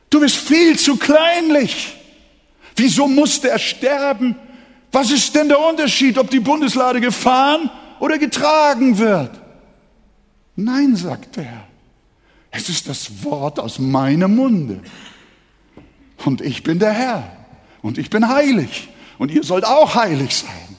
Du 0.09 0.19
bist 0.19 0.37
viel 0.37 0.77
zu 0.77 0.97
kleinlich. 0.97 1.95
Wieso 2.75 3.07
musste 3.07 3.49
er 3.49 3.59
sterben? 3.59 4.35
Was 4.91 5.11
ist 5.11 5.35
denn 5.35 5.49
der 5.49 5.59
Unterschied, 5.59 6.17
ob 6.17 6.29
die 6.29 6.39
Bundeslade 6.39 7.01
gefahren 7.01 7.69
oder 7.99 8.17
getragen 8.17 8.97
wird? 8.97 9.31
Nein, 10.55 10.95
sagt 10.95 11.37
er. 11.37 11.67
Es 12.51 12.69
ist 12.69 12.87
das 12.87 13.23
Wort 13.23 13.59
aus 13.59 13.79
meinem 13.79 14.35
Munde. 14.35 14.81
Und 16.25 16.41
ich 16.41 16.63
bin 16.63 16.79
der 16.79 16.93
Herr. 16.93 17.37
Und 17.81 17.97
ich 17.97 18.09
bin 18.09 18.27
heilig. 18.27 18.89
Und 19.17 19.31
ihr 19.31 19.43
sollt 19.43 19.65
auch 19.65 19.95
heilig 19.95 20.35
sein. 20.35 20.77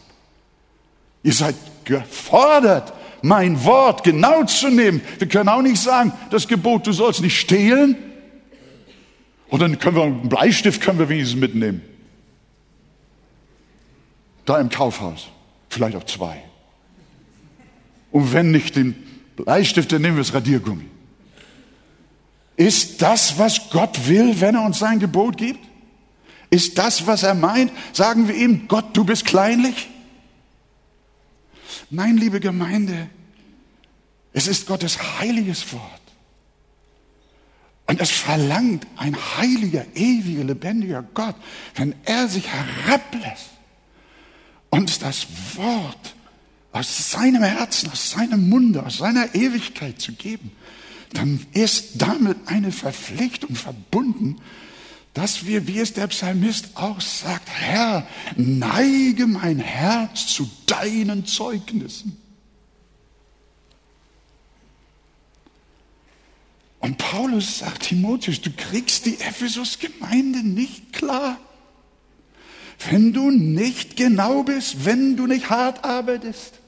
Ihr 1.23 1.33
seid 1.33 1.55
gefordert, 1.85 2.93
mein 3.23 3.65
Wort 3.65 4.05
genau 4.05 4.45
zu 4.45 4.71
nehmen. 4.71 5.01
Wir 5.19 5.29
können 5.29 5.49
auch 5.49 5.63
nicht 5.63 5.81
sagen, 5.81 6.13
das 6.31 6.49
Gebot, 6.49 6.87
du 6.87 6.93
sollst 6.93 7.21
nicht 7.21 7.39
stehlen, 7.39 7.97
und 9.49 9.61
dann 9.61 9.79
können 9.79 9.97
wir 9.97 10.03
einen 10.03 10.29
Bleistift 10.29 10.81
können 10.81 10.99
wir 10.99 11.09
wenigstens 11.09 11.41
mitnehmen. 11.41 11.83
Da 14.45 14.61
im 14.61 14.69
Kaufhaus. 14.69 15.29
Vielleicht 15.69 15.97
auch 15.97 16.05
zwei. 16.05 16.43
Und 18.11 18.33
wenn 18.33 18.51
nicht 18.51 18.77
den 18.77 18.95
Bleistift, 19.37 19.93
dann 19.93 20.03
nehmen 20.03 20.17
wir 20.17 20.23
das 20.23 20.35
Radiergummi. 20.35 20.85
Ist 22.57 23.03
das, 23.03 23.39
was 23.39 23.71
Gott 23.71 24.09
will, 24.09 24.41
wenn 24.41 24.55
er 24.55 24.65
uns 24.65 24.79
sein 24.79 24.99
Gebot 24.99 25.37
gibt? 25.37 25.61
Ist 26.51 26.79
das, 26.79 27.07
was 27.07 27.23
er 27.23 27.35
meint? 27.35 27.71
Sagen 27.93 28.27
wir 28.27 28.35
ihm, 28.35 28.67
Gott, 28.69 28.97
du 28.97 29.05
bist 29.05 29.27
kleinlich? 29.27 29.89
Nein, 31.91 32.17
liebe 32.17 32.41
Gemeinde, 32.41 33.09
es 34.33 34.47
ist 34.47 34.67
Gottes 34.67 34.99
heiliges 35.19 35.73
Wort. 35.73 36.03
Und 37.87 38.01
es 38.01 38.11
verlangt 38.11 38.87
ein 38.97 39.17
heiliger, 39.39 39.87
ewiger, 39.95 40.45
lebendiger 40.45 41.03
Gott, 41.15 41.37
wenn 41.75 41.95
er 42.05 42.29
sich 42.29 42.47
herablässt 42.47 43.51
und 44.69 45.03
das 45.03 45.27
Wort 45.55 46.15
aus 46.73 47.11
seinem 47.11 47.43
Herzen, 47.43 47.91
aus 47.91 48.11
seinem 48.11 48.51
Munde, 48.51 48.85
aus 48.85 48.99
seiner 48.99 49.35
Ewigkeit 49.35 49.99
zu 50.01 50.13
geben, 50.13 50.53
dann 51.15 51.47
ist 51.53 52.03
damit 52.03 52.37
eine 52.47 52.73
Verpflichtung 52.73 53.57
verbunden, 53.57 54.37
dass 55.19 55.47
wir, 55.47 55.67
wie 55.67 55.81
es 55.81 55.95
der 55.95 56.07
Psalmist 56.07 56.77
auch 56.77 57.01
sagt, 57.01 57.51
Herr, 57.51 58.07
neige 58.37 59.27
mein 59.27 59.59
Herz 59.59 60.29
zu 60.29 60.49
deinen 60.67 61.27
Zeugnissen. 61.27 62.17
Und 66.79 66.99
Paulus 66.99 67.59
sagt 67.59 67.89
Timotheus, 67.89 68.41
du 68.41 68.51
kriegst 68.57 69.07
die 69.07 69.19
Ephesus-Gemeinde 69.19 70.47
nicht 70.47 70.93
klar, 70.93 71.37
wenn 72.89 73.13
du 73.13 73.33
nicht 73.33 73.97
genau 73.97 74.45
bist, 74.45 74.85
wenn 74.85 75.17
du 75.17 75.27
nicht 75.27 75.51
hart 75.51 75.85
arbeitest, 75.85 76.61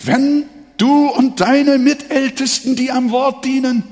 wenn 0.00 0.46
du 0.78 1.10
und 1.10 1.40
deine 1.40 1.78
Mitältesten, 1.78 2.74
die 2.74 2.90
am 2.90 3.12
Wort 3.12 3.44
dienen, 3.44 3.84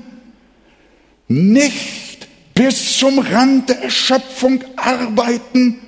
nicht 1.29 2.10
bis 2.53 2.97
zum 2.97 3.19
Rand 3.19 3.69
der 3.69 3.83
Erschöpfung 3.83 4.63
arbeiten 4.75 5.79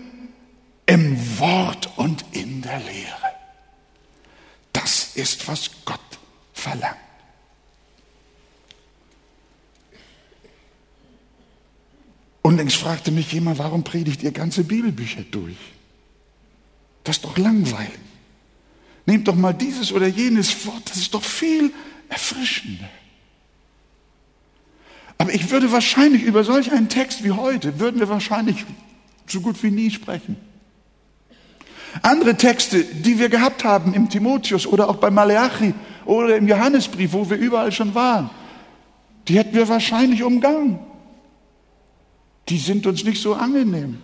im 0.85 1.39
Wort 1.39 1.89
und 1.97 2.25
in 2.31 2.61
der 2.61 2.79
Lehre. 2.79 3.33
Das 4.71 5.15
ist, 5.15 5.47
was 5.47 5.69
Gott 5.85 5.99
verlangt. 6.53 6.97
Unlängst 12.41 12.75
fragte 12.75 13.11
mich 13.11 13.31
jemand, 13.31 13.57
warum 13.57 13.83
predigt 13.83 14.21
ihr 14.21 14.31
ganze 14.31 14.63
Bibelbücher 14.63 15.21
durch? 15.31 15.55
Das 17.03 17.17
ist 17.17 17.25
doch 17.25 17.37
langweilig. 17.37 17.99
Nehmt 19.05 19.27
doch 19.27 19.35
mal 19.35 19.53
dieses 19.53 19.91
oder 19.91 20.07
jenes 20.07 20.65
Wort, 20.65 20.89
das 20.89 20.97
ist 20.97 21.13
doch 21.13 21.23
viel 21.23 21.73
erfrischender. 22.09 22.89
Aber 25.17 25.33
ich 25.33 25.51
würde 25.51 25.71
wahrscheinlich 25.71 26.23
über 26.23 26.43
solch 26.43 26.71
einen 26.71 26.89
Text 26.89 27.23
wie 27.23 27.31
heute, 27.31 27.79
würden 27.79 27.99
wir 27.99 28.09
wahrscheinlich 28.09 28.65
so 29.27 29.41
gut 29.41 29.61
wie 29.63 29.71
nie 29.71 29.91
sprechen. 29.91 30.35
Andere 32.01 32.35
Texte, 32.35 32.83
die 32.83 33.19
wir 33.19 33.29
gehabt 33.29 33.63
haben 33.63 33.93
im 33.93 34.09
Timotheus 34.09 34.65
oder 34.65 34.89
auch 34.89 34.95
bei 34.95 35.11
Maleachi 35.11 35.73
oder 36.05 36.35
im 36.35 36.47
Johannesbrief, 36.47 37.13
wo 37.13 37.29
wir 37.29 37.37
überall 37.37 37.71
schon 37.71 37.93
waren, 37.93 38.29
die 39.27 39.37
hätten 39.37 39.53
wir 39.53 39.69
wahrscheinlich 39.69 40.23
umgangen 40.23 40.79
die 42.49 42.57
sind 42.57 42.85
uns 42.85 43.03
nicht 43.03 43.21
so 43.21 43.33
angenehm. 43.33 43.99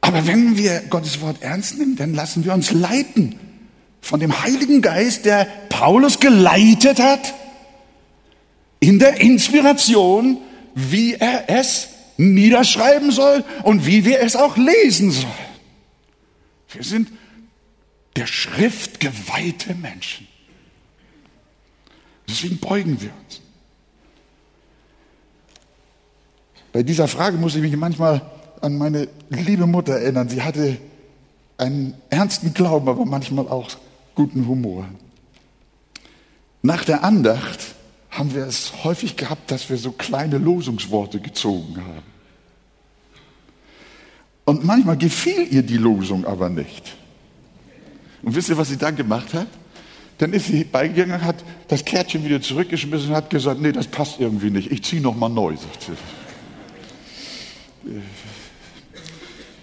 Aber 0.00 0.26
wenn 0.26 0.56
wir 0.56 0.80
Gottes 0.88 1.20
Wort 1.20 1.42
ernst 1.42 1.78
nehmen, 1.78 1.96
dann 1.96 2.14
lassen 2.14 2.44
wir 2.44 2.54
uns 2.54 2.70
leiten 2.70 3.38
von 4.00 4.20
dem 4.20 4.42
Heiligen 4.42 4.80
Geist, 4.80 5.26
der 5.26 5.46
Paulus 5.68 6.18
geleitet 6.18 7.00
hat, 7.00 7.34
in 8.80 8.98
der 8.98 9.20
Inspiration, 9.20 10.38
wie 10.74 11.14
er 11.14 11.48
es 11.48 11.88
niederschreiben 12.16 13.10
soll 13.10 13.44
und 13.62 13.86
wie 13.86 14.04
wir 14.04 14.20
es 14.20 14.36
auch 14.36 14.56
lesen 14.56 15.10
sollen. 15.10 15.32
Wir 16.70 16.82
sind 16.82 17.10
der 18.16 18.26
Schrift 18.26 19.00
geweihte 19.00 19.74
Menschen. 19.74 20.26
Deswegen 22.28 22.58
beugen 22.58 23.00
wir 23.00 23.10
uns. 23.24 23.40
Bei 26.72 26.82
dieser 26.82 27.08
Frage 27.08 27.38
muss 27.38 27.54
ich 27.54 27.62
mich 27.62 27.76
manchmal 27.76 28.20
an 28.60 28.76
meine 28.76 29.08
liebe 29.30 29.66
Mutter 29.66 29.94
erinnern. 29.94 30.28
Sie 30.28 30.42
hatte 30.42 30.76
einen 31.56 31.94
ernsten 32.10 32.52
Glauben, 32.52 32.88
aber 32.88 33.06
manchmal 33.06 33.48
auch 33.48 33.70
guten 34.14 34.46
Humor. 34.46 34.86
Nach 36.62 36.84
der 36.84 37.04
Andacht 37.04 37.60
haben 38.18 38.34
wir 38.34 38.46
es 38.46 38.72
häufig 38.82 39.16
gehabt, 39.16 39.50
dass 39.50 39.70
wir 39.70 39.76
so 39.76 39.92
kleine 39.92 40.38
Losungsworte 40.38 41.20
gezogen 41.20 41.76
haben. 41.76 42.02
Und 44.44 44.64
manchmal 44.64 44.96
gefiel 44.96 45.46
ihr 45.50 45.62
die 45.62 45.76
Losung 45.76 46.24
aber 46.24 46.48
nicht. 46.48 46.96
Und 48.22 48.34
wisst 48.34 48.48
ihr, 48.48 48.58
was 48.58 48.68
sie 48.68 48.76
dann 48.76 48.96
gemacht 48.96 49.34
hat? 49.34 49.46
Dann 50.18 50.32
ist 50.32 50.46
sie 50.46 50.64
beigegangen, 50.64 51.22
hat 51.22 51.36
das 51.68 51.84
Kärtchen 51.84 52.24
wieder 52.24 52.42
zurückgeschmissen 52.42 53.10
und 53.10 53.14
hat 53.14 53.30
gesagt, 53.30 53.60
nee, 53.60 53.70
das 53.70 53.86
passt 53.86 54.18
irgendwie 54.18 54.50
nicht, 54.50 54.72
ich 54.72 54.82
ziehe 54.82 55.00
nochmal 55.00 55.30
neu. 55.30 55.54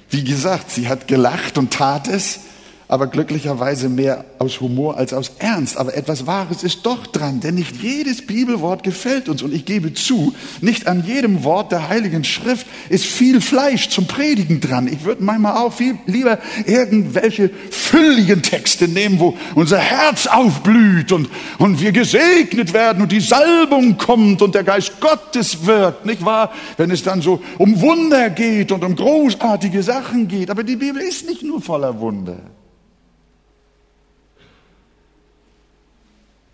Wie 0.09 0.23
gesagt, 0.23 0.71
sie 0.71 0.87
hat 0.87 1.09
gelacht 1.09 1.57
und 1.57 1.73
tat 1.73 2.07
es, 2.07 2.39
aber 2.87 3.07
glücklicherweise 3.07 3.89
mehr 3.89 4.25
aus 4.37 4.61
Humor 4.61 4.97
als 4.97 5.13
aus 5.13 5.31
Ernst. 5.39 5.77
Aber 5.77 5.95
etwas 5.95 6.27
Wahres 6.27 6.63
ist 6.63 6.85
doch 6.85 7.07
dran, 7.07 7.39
denn 7.39 7.55
nicht 7.55 7.81
jedes 7.81 8.25
Bibelwort 8.25 8.83
gefällt 8.83 9.27
uns. 9.27 9.41
Und 9.41 9.53
ich 9.53 9.65
gebe 9.65 9.93
zu, 9.93 10.35
nicht 10.61 10.87
an 10.87 11.03
jedem 11.05 11.43
Wort 11.43 11.71
der 11.71 11.89
Heiligen 11.89 12.23
Schrift 12.23 12.67
ist 12.89 13.05
viel 13.05 13.41
Fleisch 13.41 13.89
zum 13.89 14.05
Predigen 14.05 14.61
dran. 14.61 14.87
Ich 14.87 15.03
würde 15.03 15.23
manchmal 15.23 15.57
auch 15.57 15.73
viel 15.73 15.97
lieber 16.05 16.37
irgendwelche 16.65 17.49
fülligen 17.71 18.43
Texte 18.43 18.87
nehmen, 18.87 19.19
wo 19.19 19.35
unser 19.55 19.79
Herz 19.79 20.27
aufblüht 20.27 21.11
und, 21.11 21.29
und 21.57 21.81
wir 21.81 21.91
gesegnet 21.91 22.73
werden 22.73 23.01
und 23.01 23.11
die 23.11 23.19
Salbung 23.19 23.97
kommt 23.97 24.41
und 24.43 24.53
der 24.53 24.63
Geist 24.63 24.99
Gottes 24.99 25.65
wirkt, 25.65 26.05
nicht 26.05 26.23
wahr? 26.23 26.51
Wenn 26.77 26.91
es 26.91 27.01
dann 27.03 27.21
so 27.21 27.41
um 27.57 27.81
Wunder 27.81 28.29
geht 28.29 28.71
und 28.71 28.83
um 28.83 28.95
großartige 28.95 29.81
Sachen 29.81 30.27
geht. 30.27 30.51
Aber 30.51 30.63
die 30.63 30.75
Bibel 30.75 31.01
ist 31.01 31.27
nicht 31.27 31.41
nur 31.41 31.61
voller 31.61 31.99
Wunder. 31.99 32.37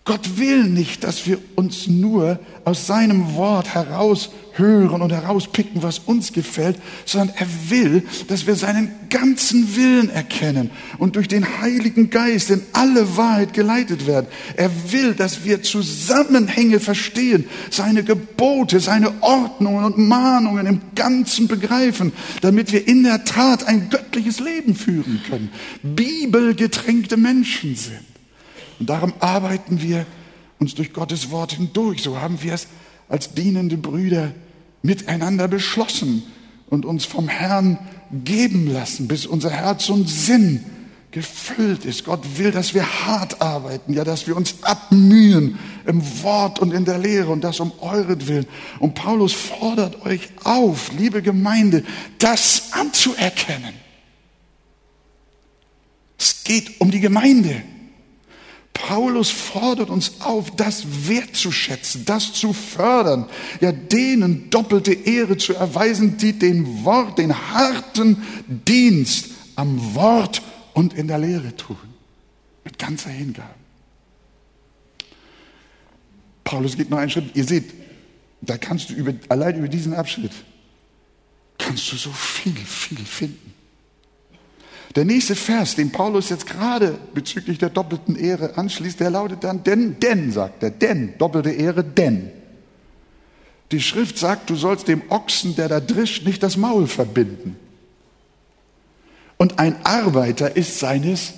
Gott 0.03 0.39
will 0.39 0.63
nicht, 0.63 1.03
dass 1.03 1.27
wir 1.27 1.37
uns 1.55 1.85
nur 1.85 2.39
aus 2.65 2.87
seinem 2.87 3.35
Wort 3.35 3.75
heraushören 3.75 4.99
und 4.99 5.11
herauspicken, 5.11 5.83
was 5.83 5.99
uns 5.99 6.33
gefällt, 6.33 6.77
sondern 7.05 7.35
er 7.37 7.45
will, 7.69 8.03
dass 8.27 8.47
wir 8.47 8.55
seinen 8.55 8.91
ganzen 9.11 9.75
Willen 9.75 10.09
erkennen 10.09 10.71
und 10.97 11.15
durch 11.15 11.27
den 11.27 11.45
Heiligen 11.61 12.09
Geist 12.09 12.49
in 12.49 12.63
alle 12.73 13.15
Wahrheit 13.15 13.53
geleitet 13.53 14.07
werden. 14.07 14.25
Er 14.57 14.71
will, 14.91 15.13
dass 15.13 15.45
wir 15.45 15.61
Zusammenhänge 15.61 16.79
verstehen, 16.79 17.45
seine 17.69 18.03
Gebote, 18.03 18.79
seine 18.79 19.21
Ordnungen 19.21 19.85
und 19.85 19.99
Mahnungen 19.99 20.65
im 20.65 20.81
Ganzen 20.95 21.47
begreifen, 21.47 22.11
damit 22.41 22.71
wir 22.71 22.87
in 22.87 23.03
der 23.03 23.23
Tat 23.23 23.67
ein 23.67 23.89
göttliches 23.91 24.39
Leben 24.39 24.73
führen 24.73 25.21
können, 25.29 25.51
bibelgetränkte 25.83 27.17
Menschen 27.17 27.75
sind. 27.75 28.10
Und 28.81 28.89
darum 28.89 29.13
arbeiten 29.19 29.83
wir 29.83 30.07
uns 30.57 30.73
durch 30.73 30.91
Gottes 30.91 31.29
Wort 31.29 31.51
hindurch. 31.51 32.01
So 32.01 32.19
haben 32.19 32.41
wir 32.41 32.55
es 32.55 32.65
als 33.09 33.35
dienende 33.35 33.77
Brüder 33.77 34.31
miteinander 34.81 35.47
beschlossen 35.47 36.23
und 36.67 36.87
uns 36.87 37.05
vom 37.05 37.27
Herrn 37.27 37.77
geben 38.11 38.65
lassen, 38.65 39.07
bis 39.07 39.27
unser 39.27 39.51
Herz 39.51 39.87
und 39.89 40.09
Sinn 40.09 40.63
gefüllt 41.11 41.85
ist. 41.85 42.05
Gott 42.05 42.39
will, 42.39 42.49
dass 42.49 42.73
wir 42.73 43.05
hart 43.05 43.39
arbeiten, 43.39 43.93
ja, 43.93 44.03
dass 44.03 44.25
wir 44.25 44.35
uns 44.35 44.63
abmühen 44.63 45.59
im 45.85 46.01
Wort 46.23 46.57
und 46.57 46.73
in 46.73 46.83
der 46.83 46.97
Lehre 46.97 47.29
und 47.29 47.43
das 47.43 47.59
um 47.59 47.73
euretwillen. 47.81 48.47
Und 48.79 48.95
Paulus 48.95 49.33
fordert 49.33 50.03
euch 50.07 50.27
auf, 50.43 50.91
liebe 50.97 51.21
Gemeinde, 51.21 51.83
das 52.17 52.71
anzuerkennen. 52.71 53.75
Es 56.17 56.43
geht 56.43 56.81
um 56.81 56.89
die 56.89 56.99
Gemeinde. 56.99 57.61
Paulus 58.87 59.29
fordert 59.29 59.89
uns 59.89 60.21
auf, 60.21 60.51
das 60.55 61.07
wertzuschätzen, 61.07 62.03
das 62.05 62.33
zu 62.33 62.51
fördern, 62.51 63.29
ja 63.59 63.71
denen 63.71 64.49
doppelte 64.49 64.93
Ehre 64.93 65.37
zu 65.37 65.53
erweisen, 65.53 66.17
die 66.17 66.33
den 66.33 66.83
Wort, 66.83 67.19
den 67.19 67.35
harten 67.35 68.23
Dienst 68.47 69.29
am 69.55 69.93
Wort 69.93 70.41
und 70.73 70.93
in 70.93 71.07
der 71.07 71.19
Lehre 71.19 71.55
tun. 71.55 71.77
Mit 72.63 72.79
ganzer 72.79 73.11
Hingabe. 73.11 73.53
Paulus 76.43 76.75
geht 76.75 76.89
noch 76.89 76.97
einen 76.97 77.11
Schritt. 77.11 77.35
Ihr 77.35 77.45
seht, 77.45 77.71
da 78.41 78.57
kannst 78.57 78.89
du 78.89 78.93
über, 78.93 79.13
allein 79.29 79.57
über 79.57 79.67
diesen 79.67 79.93
Abschnitt, 79.93 80.33
kannst 81.57 81.91
du 81.91 81.97
so 81.97 82.11
viel, 82.11 82.55
viel 82.55 82.97
finden. 82.97 83.53
Der 84.95 85.05
nächste 85.05 85.35
Vers, 85.35 85.75
den 85.75 85.91
Paulus 85.91 86.29
jetzt 86.29 86.47
gerade 86.47 86.99
bezüglich 87.13 87.57
der 87.57 87.69
doppelten 87.69 88.15
Ehre 88.15 88.57
anschließt, 88.57 88.99
der 88.99 89.09
lautet 89.09 89.43
dann, 89.43 89.63
denn, 89.63 89.99
denn, 89.99 90.31
sagt 90.31 90.63
er, 90.63 90.69
denn, 90.69 91.13
doppelte 91.17 91.51
Ehre, 91.51 91.83
denn. 91.83 92.31
Die 93.71 93.79
Schrift 93.79 94.17
sagt, 94.17 94.49
du 94.49 94.55
sollst 94.55 94.89
dem 94.89 95.01
Ochsen, 95.09 95.55
der 95.55 95.69
da 95.69 95.79
drischt, 95.79 96.25
nicht 96.25 96.43
das 96.43 96.57
Maul 96.57 96.87
verbinden. 96.87 97.55
Und 99.37 99.59
ein 99.59 99.77
Arbeiter 99.85 100.57
ist 100.57 100.79
seines 100.79 101.33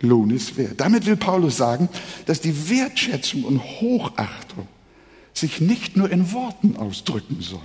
Lohnes 0.00 0.56
wert. 0.56 0.80
Damit 0.80 1.06
will 1.06 1.16
Paulus 1.16 1.56
sagen, 1.56 1.88
dass 2.26 2.40
die 2.40 2.68
Wertschätzung 2.68 3.44
und 3.44 3.60
Hochachtung 3.60 4.66
sich 5.32 5.60
nicht 5.60 5.96
nur 5.96 6.10
in 6.10 6.32
Worten 6.32 6.76
ausdrücken 6.76 7.38
soll, 7.40 7.60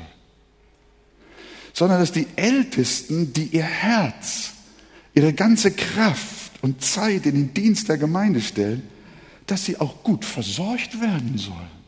sondern 1.73 1.99
dass 1.99 2.11
die 2.11 2.27
Ältesten, 2.35 3.33
die 3.33 3.47
ihr 3.47 3.63
Herz 3.63 4.52
ihre 5.13 5.33
ganze 5.33 5.71
Kraft 5.71 6.51
und 6.61 6.83
Zeit 6.83 7.25
in 7.25 7.35
den 7.35 7.53
Dienst 7.53 7.89
der 7.89 7.97
Gemeinde 7.97 8.41
stellen, 8.41 8.83
dass 9.47 9.65
sie 9.65 9.79
auch 9.79 10.03
gut 10.03 10.25
versorgt 10.25 10.99
werden 11.01 11.37
sollen. 11.37 11.83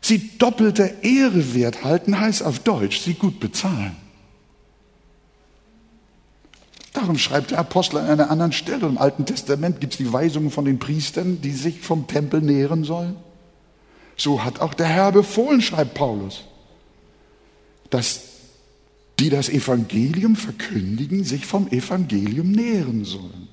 Sie 0.00 0.36
doppelte 0.38 0.96
Ehre 1.02 1.54
wert 1.54 1.84
halten, 1.84 2.18
heißt 2.18 2.42
auf 2.42 2.58
Deutsch, 2.58 3.00
sie 3.00 3.14
gut 3.14 3.38
bezahlen. 3.38 3.96
Darum 6.92 7.16
schreibt 7.16 7.52
der 7.52 7.58
Apostel 7.58 7.98
an 7.98 8.06
einer 8.06 8.30
anderen 8.30 8.52
Stelle. 8.52 8.86
Im 8.86 8.98
Alten 8.98 9.24
Testament 9.24 9.80
gibt 9.80 9.94
es 9.94 9.98
die 9.98 10.12
Weisungen 10.12 10.50
von 10.50 10.64
den 10.64 10.78
Priestern, 10.78 11.40
die 11.40 11.52
sich 11.52 11.80
vom 11.80 12.06
Tempel 12.06 12.42
nähren 12.42 12.84
sollen. 12.84 13.16
So 14.16 14.44
hat 14.44 14.60
auch 14.60 14.74
der 14.74 14.86
Herr 14.86 15.12
befohlen, 15.12 15.62
schreibt 15.62 15.94
Paulus, 15.94 16.44
dass 17.88 18.31
die 19.22 19.30
das 19.30 19.48
Evangelium 19.48 20.34
verkündigen, 20.34 21.22
sich 21.22 21.46
vom 21.46 21.68
Evangelium 21.68 22.50
nähren 22.50 23.04
sollen. 23.04 23.46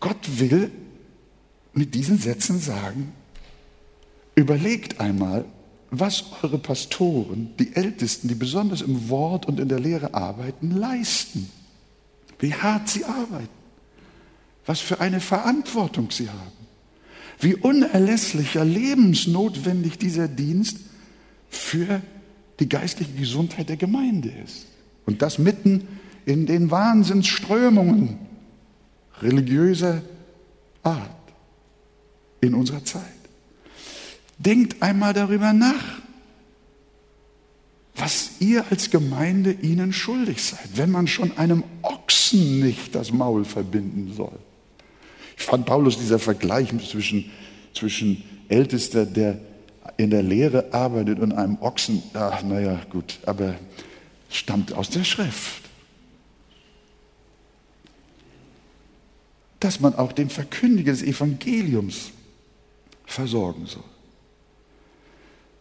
Gott 0.00 0.40
will 0.40 0.72
mit 1.74 1.94
diesen 1.94 2.18
Sätzen 2.18 2.58
sagen, 2.58 3.12
überlegt 4.34 4.98
einmal, 4.98 5.44
was 5.92 6.24
eure 6.42 6.58
Pastoren, 6.58 7.50
die 7.60 7.76
Ältesten, 7.76 8.26
die 8.26 8.34
besonders 8.34 8.80
im 8.80 9.08
Wort 9.08 9.46
und 9.46 9.60
in 9.60 9.68
der 9.68 9.78
Lehre 9.78 10.14
arbeiten, 10.14 10.72
leisten. 10.72 11.48
Wie 12.40 12.54
hart 12.54 12.88
sie 12.88 13.04
arbeiten. 13.04 13.48
Was 14.66 14.80
für 14.80 14.98
eine 14.98 15.20
Verantwortung 15.20 16.10
sie 16.10 16.28
haben. 16.28 16.66
Wie 17.38 17.54
unerlässlicher, 17.54 18.64
lebensnotwendig 18.64 19.96
dieser 19.96 20.26
Dienst 20.26 20.87
für 21.48 22.02
die 22.60 22.68
geistliche 22.68 23.12
Gesundheit 23.12 23.68
der 23.68 23.76
Gemeinde 23.76 24.30
ist. 24.44 24.66
Und 25.06 25.22
das 25.22 25.38
mitten 25.38 25.86
in 26.26 26.46
den 26.46 26.70
Wahnsinnsströmungen 26.70 28.18
religiöser 29.20 30.02
Art 30.82 31.10
in 32.40 32.54
unserer 32.54 32.84
Zeit. 32.84 33.02
Denkt 34.38 34.82
einmal 34.82 35.12
darüber 35.12 35.52
nach, 35.52 36.00
was 37.96 38.32
ihr 38.38 38.64
als 38.70 38.90
Gemeinde 38.90 39.50
ihnen 39.50 39.92
schuldig 39.92 40.42
seid, 40.42 40.68
wenn 40.74 40.90
man 40.90 41.08
schon 41.08 41.36
einem 41.36 41.64
Ochsen 41.82 42.60
nicht 42.60 42.94
das 42.94 43.10
Maul 43.10 43.44
verbinden 43.44 44.12
soll. 44.14 44.38
Ich 45.36 45.44
fand 45.44 45.66
Paulus 45.66 45.98
dieser 45.98 46.18
Vergleich 46.18 46.68
zwischen, 46.88 47.30
zwischen 47.74 48.22
Ältester 48.48 49.04
der 49.04 49.40
in 49.96 50.10
der 50.10 50.22
Lehre 50.22 50.72
arbeitet 50.72 51.18
und 51.18 51.32
einem 51.32 51.58
Ochsen, 51.60 52.02
ach 52.14 52.42
naja, 52.42 52.80
gut, 52.90 53.18
aber 53.26 53.54
stammt 54.30 54.72
aus 54.72 54.90
der 54.90 55.04
Schrift. 55.04 55.62
Dass 59.60 59.80
man 59.80 59.94
auch 59.94 60.12
den 60.12 60.30
Verkündiger 60.30 60.92
des 60.92 61.02
Evangeliums 61.02 62.10
versorgen 63.06 63.66
soll. 63.66 63.84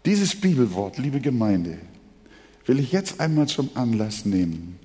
Dieses 0.05 0.39
Bibelwort, 0.39 0.97
liebe 0.97 1.19
Gemeinde, 1.19 1.79
will 2.65 2.79
ich 2.79 2.91
jetzt 2.91 3.19
einmal 3.19 3.47
zum 3.47 3.69
Anlass 3.73 4.25
nehmen, 4.25 4.77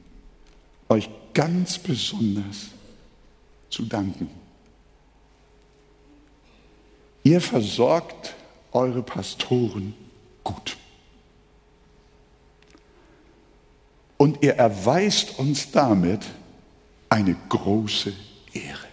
euch 0.88 1.10
ganz 1.34 1.78
besonders 1.78 2.68
zu 3.68 3.84
danken. 3.84 4.28
Ihr 7.24 7.40
versorgt 7.40 8.34
eure 8.72 9.02
Pastoren 9.02 9.94
gut. 10.44 10.76
Und 14.16 14.42
er 14.42 14.56
erweist 14.56 15.38
uns 15.38 15.70
damit 15.70 16.20
eine 17.08 17.36
große 17.48 18.12
Ehre. 18.52 18.86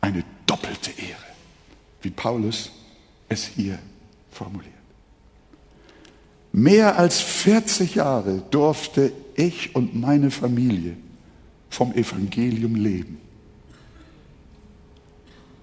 Eine 0.00 0.24
doppelte 0.46 0.90
Ehre, 0.92 1.34
wie 2.02 2.10
Paulus 2.10 2.70
es 3.28 3.44
hier 3.44 3.78
formuliert. 4.30 4.74
Mehr 6.52 6.98
als 6.98 7.20
40 7.20 7.96
Jahre 7.96 8.42
durfte 8.50 9.12
ich 9.36 9.74
und 9.74 9.94
meine 9.94 10.30
Familie 10.30 10.96
vom 11.68 11.92
Evangelium 11.92 12.74
leben. 12.74 13.20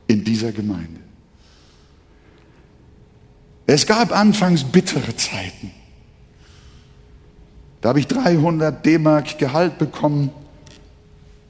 In 0.08 0.24
dieser 0.24 0.52
Gemeinde. 0.54 1.02
Es 3.68 3.86
gab 3.86 4.18
anfangs 4.18 4.64
bittere 4.64 5.16
Zeiten. 5.18 5.72
Da 7.82 7.90
habe 7.90 8.00
ich 8.00 8.08
300 8.08 8.84
D-Mark 8.86 9.38
Gehalt 9.38 9.78
bekommen 9.78 10.32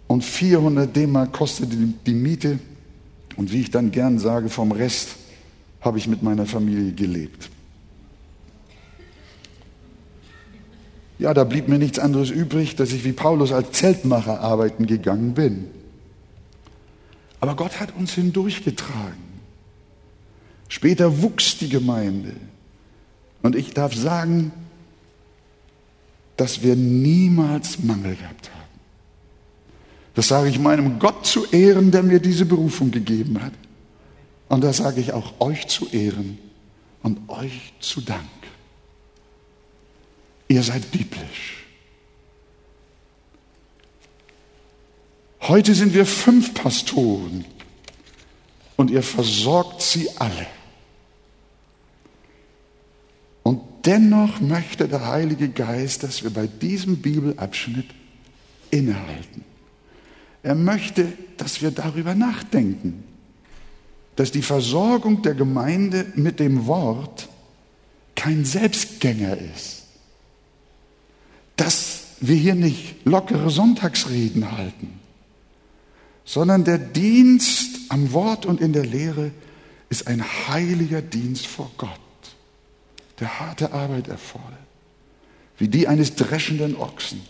und 0.07 0.25
400 0.25 0.93
D-Mark 0.93 1.31
kostete 1.31 1.75
die 1.75 2.13
Miete. 2.13 2.59
Und 3.35 3.51
wie 3.51 3.61
ich 3.61 3.69
dann 3.69 3.91
gern 3.91 4.17
sage, 4.17 4.49
vom 4.49 4.71
Rest 4.71 5.09
habe 5.81 5.99
ich 5.99 6.07
mit 6.07 6.23
meiner 6.23 6.47
Familie 6.47 6.91
gelebt. 6.91 7.51
Ja, 11.19 11.35
da 11.35 11.43
blieb 11.43 11.67
mir 11.67 11.77
nichts 11.77 11.99
anderes 11.99 12.31
übrig, 12.31 12.75
dass 12.75 12.91
ich 12.93 13.03
wie 13.03 13.13
Paulus 13.13 13.51
als 13.51 13.71
Zeltmacher 13.73 14.39
arbeiten 14.39 14.87
gegangen 14.87 15.35
bin. 15.35 15.65
Aber 17.39 17.55
Gott 17.55 17.79
hat 17.79 17.95
uns 17.95 18.13
hindurchgetragen. 18.13 19.26
Später 20.69 21.21
wuchs 21.21 21.57
die 21.57 21.69
Gemeinde. 21.69 22.33
Und 23.41 23.55
ich 23.55 23.73
darf 23.73 23.95
sagen, 23.95 24.51
dass 26.35 26.61
wir 26.61 26.75
niemals 26.75 27.79
Mangel 27.79 28.15
gehabt 28.15 28.49
haben. 28.51 28.57
Das 30.13 30.27
sage 30.27 30.49
ich 30.49 30.59
meinem 30.59 30.99
Gott 30.99 31.25
zu 31.25 31.45
Ehren, 31.51 31.91
der 31.91 32.03
mir 32.03 32.19
diese 32.19 32.45
Berufung 32.45 32.91
gegeben 32.91 33.41
hat. 33.41 33.53
Und 34.49 34.63
das 34.63 34.77
sage 34.77 34.99
ich 34.99 35.13
auch 35.13 35.39
euch 35.39 35.67
zu 35.67 35.87
Ehren 35.89 36.39
und 37.03 37.29
euch 37.29 37.73
zu 37.79 38.01
Dank. 38.01 38.21
Ihr 40.47 40.63
seid 40.63 40.89
biblisch. 40.91 41.65
Heute 45.41 45.75
sind 45.75 45.93
wir 45.93 46.05
fünf 46.05 46.53
Pastoren 46.53 47.45
und 48.75 48.91
ihr 48.91 49.03
versorgt 49.03 49.81
sie 49.81 50.09
alle. 50.17 50.47
Und 53.43 53.61
dennoch 53.87 54.39
möchte 54.39 54.87
der 54.87 55.07
Heilige 55.07 55.49
Geist, 55.49 56.03
dass 56.03 56.23
wir 56.23 56.29
bei 56.29 56.45
diesem 56.45 56.97
Bibelabschnitt 56.97 57.87
innehalten. 58.69 59.43
Er 60.43 60.55
möchte, 60.55 61.11
dass 61.37 61.61
wir 61.61 61.71
darüber 61.71 62.13
nachdenken, 62.13 63.03
dass 64.15 64.31
die 64.31 64.43
Versorgung 64.43 65.23
der 65.23 65.33
Gemeinde 65.33 66.05
mit 66.15 66.39
dem 66.39 66.67
Wort 66.67 67.29
kein 68.15 68.45
Selbstgänger 68.45 69.37
ist 69.55 69.77
dass 71.57 72.03
wir 72.21 72.35
hier 72.35 72.55
nicht 72.55 73.05
lockere 73.05 73.49
Sonntagsreden 73.49 74.57
halten, 74.57 74.99
sondern 76.23 76.63
der 76.63 76.77
Dienst 76.77 77.79
am 77.89 78.13
Wort 78.13 78.45
und 78.45 78.61
in 78.61 78.73
der 78.73 78.85
Lehre 78.85 79.31
ist 79.89 80.07
ein 80.07 80.23
heiliger 80.47 81.01
Dienst 81.01 81.47
vor 81.47 81.71
Gott, 81.77 81.99
der 83.19 83.39
harte 83.39 83.73
Arbeit 83.73 84.07
erfordert, 84.07 84.53
wie 85.57 85.67
die 85.67 85.87
eines 85.87 86.15
dreschenden 86.15 86.75
Ochsen, 86.75 87.21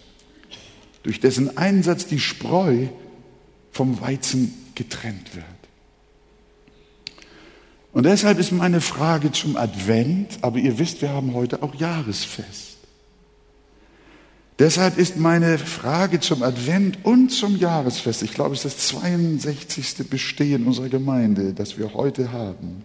durch 1.04 1.20
dessen 1.20 1.58
Einsatz 1.58 2.06
die 2.06 2.20
Spreu 2.20 2.88
vom 3.72 4.02
Weizen 4.02 4.54
getrennt 4.76 5.36
wird. 5.36 5.46
Und 7.94 8.06
deshalb 8.06 8.38
ist 8.38 8.52
meine 8.52 8.82
Frage 8.82 9.32
zum 9.32 9.56
Advent, 9.56 10.40
aber 10.42 10.60
ihr 10.60 10.78
wisst, 10.78 11.02
wir 11.02 11.10
haben 11.10 11.34
heute 11.34 11.64
auch 11.64 11.74
Jahresfest. 11.74 12.78
Deshalb 14.60 14.98
ist 14.98 15.18
meine 15.18 15.60
Frage 15.60 16.20
zum 16.20 16.42
Advent 16.42 17.06
und 17.06 17.30
zum 17.30 17.58
Jahresfest, 17.58 18.24
ich 18.24 18.34
glaube, 18.34 18.56
es 18.56 18.66
ist 18.66 18.78
das 18.78 18.88
62. 18.88 20.10
Bestehen 20.10 20.66
unserer 20.66 20.90
Gemeinde, 20.90 21.54
das 21.54 21.78
wir 21.78 21.94
heute 21.94 22.32
haben. 22.32 22.84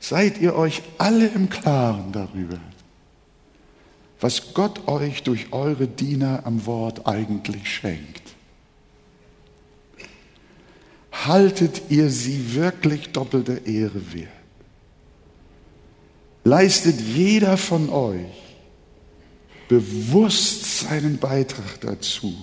Seid 0.00 0.40
ihr 0.40 0.54
euch 0.54 0.82
alle 0.96 1.26
im 1.26 1.50
Klaren 1.50 2.12
darüber, 2.12 2.58
was 4.20 4.54
Gott 4.54 4.86
euch 4.88 5.22
durch 5.22 5.52
eure 5.52 5.86
Diener 5.86 6.42
am 6.44 6.66
Wort 6.66 7.06
eigentlich 7.06 7.68
schenkt? 7.68 8.22
Haltet 11.12 11.82
ihr 11.88 12.10
sie 12.10 12.54
wirklich 12.54 13.10
doppelter 13.10 13.66
Ehre 13.66 14.12
wert? 14.12 14.28
Leistet 16.44 17.00
jeder 17.00 17.56
von 17.56 17.90
euch 17.90 18.24
bewusst 19.68 20.80
seinen 20.80 21.18
Beitrag 21.18 21.80
dazu? 21.80 22.34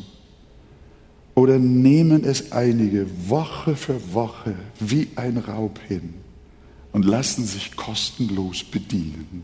Oder 1.34 1.58
nehmen 1.58 2.24
es 2.24 2.52
einige 2.52 3.08
Woche 3.28 3.76
für 3.76 4.14
Woche 4.14 4.56
wie 4.80 5.08
ein 5.16 5.38
Raub 5.38 5.80
hin 5.88 6.25
und 6.96 7.04
lassen 7.04 7.44
sich 7.46 7.76
kostenlos 7.76 8.64
bedienen? 8.64 9.44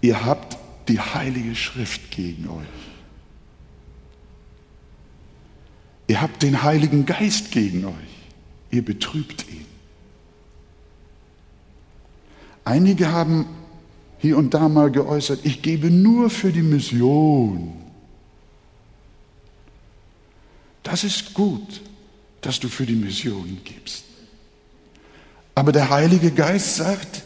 Ihr 0.00 0.24
habt 0.24 0.56
die 0.88 0.98
Heilige 0.98 1.54
Schrift 1.54 2.10
gegen 2.10 2.48
euch. 2.48 2.66
Ihr 6.06 6.22
habt 6.22 6.42
den 6.42 6.62
Heiligen 6.62 7.04
Geist 7.04 7.50
gegen 7.50 7.84
euch. 7.84 8.14
Ihr 8.70 8.82
betrübt 8.82 9.44
ihn. 9.50 9.66
Einige 12.64 13.12
haben 13.12 13.44
hier 14.20 14.38
und 14.38 14.54
da 14.54 14.70
mal 14.70 14.90
geäußert, 14.90 15.40
ich 15.44 15.60
gebe 15.60 15.90
nur 15.90 16.30
für 16.30 16.52
die 16.52 16.62
Mission. 16.62 17.74
Das 20.82 21.04
ist 21.04 21.34
gut, 21.34 21.82
dass 22.40 22.60
du 22.60 22.68
für 22.68 22.86
die 22.86 22.96
Mission 22.96 23.60
gibst. 23.62 24.04
Aber 25.54 25.72
der 25.72 25.90
Heilige 25.90 26.30
Geist 26.30 26.76
sagt, 26.76 27.22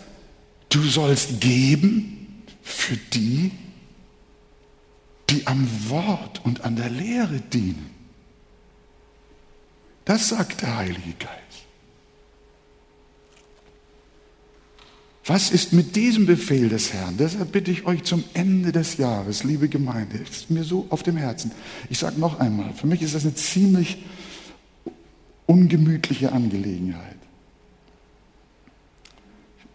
du 0.69 0.83
sollst 0.83 1.41
geben 1.41 2.45
für 2.63 2.97
die, 2.97 3.53
die 5.31 5.47
am 5.47 5.69
Wort 5.89 6.45
und 6.45 6.65
an 6.65 6.77
der 6.77 6.91
Lehre 6.91 7.41
dienen. 7.41 7.91
Das 10.05 10.29
sagt 10.29 10.63
der 10.63 10.77
Heilige 10.77 11.13
Geist. 11.19 11.39
Was 15.29 15.51
ist 15.51 15.75
mit 15.75 15.95
diesem 15.95 16.25
Befehl 16.25 16.71
des 16.71 16.95
Herrn? 16.95 17.19
Deshalb 17.19 17.53
bitte 17.53 17.71
ich 17.71 17.85
euch 17.85 18.03
zum 18.05 18.25
Ende 18.33 18.73
des 18.73 18.97
Jahres, 18.97 19.45
liebe 19.45 19.69
Gemeinde, 19.69 20.17
ist 20.17 20.49
mir 20.49 20.65
so 20.65 20.87
auf 20.89 21.03
dem 21.03 21.19
Herzen. 21.19 21.53
Ich 21.91 21.99
sage 21.99 22.19
noch 22.19 22.41
einmal, 22.41 22.73
für 22.73 22.87
mich 22.87 23.03
ist 23.03 23.15
das 23.15 23.25
eine 23.25 23.35
ziemlich 23.35 23.99
ungemütliche 25.45 26.33
Angelegenheit, 26.33 27.18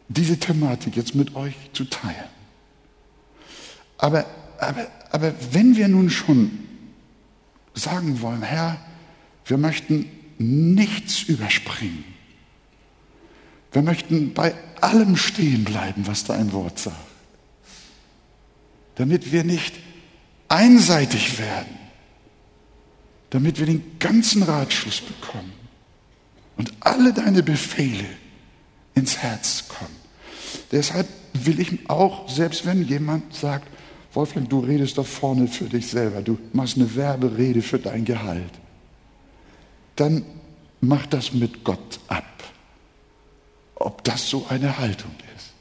diese 0.08 0.38
Thematik 0.38 0.96
jetzt 0.96 1.16
mit 1.16 1.36
euch 1.36 1.56
zu 1.74 1.86
teilen. 1.86 2.30
Aber, 3.98 4.26
aber, 4.60 4.88
aber 5.12 5.34
wenn 5.52 5.76
wir 5.76 5.88
nun 5.88 6.10
schon 6.10 6.60
sagen 7.74 8.22
wollen, 8.22 8.44
Herr, 8.44 8.80
wir 9.46 9.58
möchten 9.58 10.10
nichts 10.38 11.24
überspringen, 11.24 12.04
wir 13.72 13.82
möchten 13.82 14.34
bei 14.34 14.54
allem 14.82 15.16
stehen 15.16 15.64
bleiben, 15.64 16.06
was 16.06 16.24
da 16.24 16.36
ein 16.36 16.52
Wort 16.54 16.78
sagt. 16.80 16.98
Damit 18.96 19.32
wir 19.32 19.44
nicht 19.44 19.74
einseitig 20.48 21.40
werden. 21.40 21.80
Damit 23.32 23.58
wir 23.58 23.66
den 23.66 23.98
ganzen 23.98 24.44
Ratschluss 24.44 25.02
bekommen. 25.02 25.52
Und 26.56 26.72
alle 26.82 27.14
deine 27.14 27.42
Befehle 27.42 28.06
ins 28.96 29.18
Herz 29.18 29.66
kommen. 29.68 29.96
Deshalb 30.72 31.08
will 31.34 31.60
ich 31.60 31.90
auch, 31.90 32.30
selbst 32.30 32.66
wenn 32.66 32.88
jemand 32.88 33.34
sagt, 33.34 33.68
Wolfgang, 34.14 34.48
du 34.50 34.60
redest 34.60 34.98
doch 34.98 35.08
vorne 35.08 35.48
für 35.48 35.66
dich 35.66 35.88
selber, 35.88 36.22
du 36.22 36.38
machst 36.54 36.78
eine 36.78 36.96
Werberede 36.96 37.62
für 37.62 37.80
dein 37.80 38.06
Gehalt, 38.06 38.52
dann 39.96 40.24
mach 40.82 41.08
das 41.08 41.34
mit 41.34 41.64
Gott 41.64 42.00
ab 42.08 42.24
ob 43.84 44.04
das 44.04 44.30
so 44.30 44.46
eine 44.50 44.78
Haltung 44.78 45.12
ist. 45.36 45.52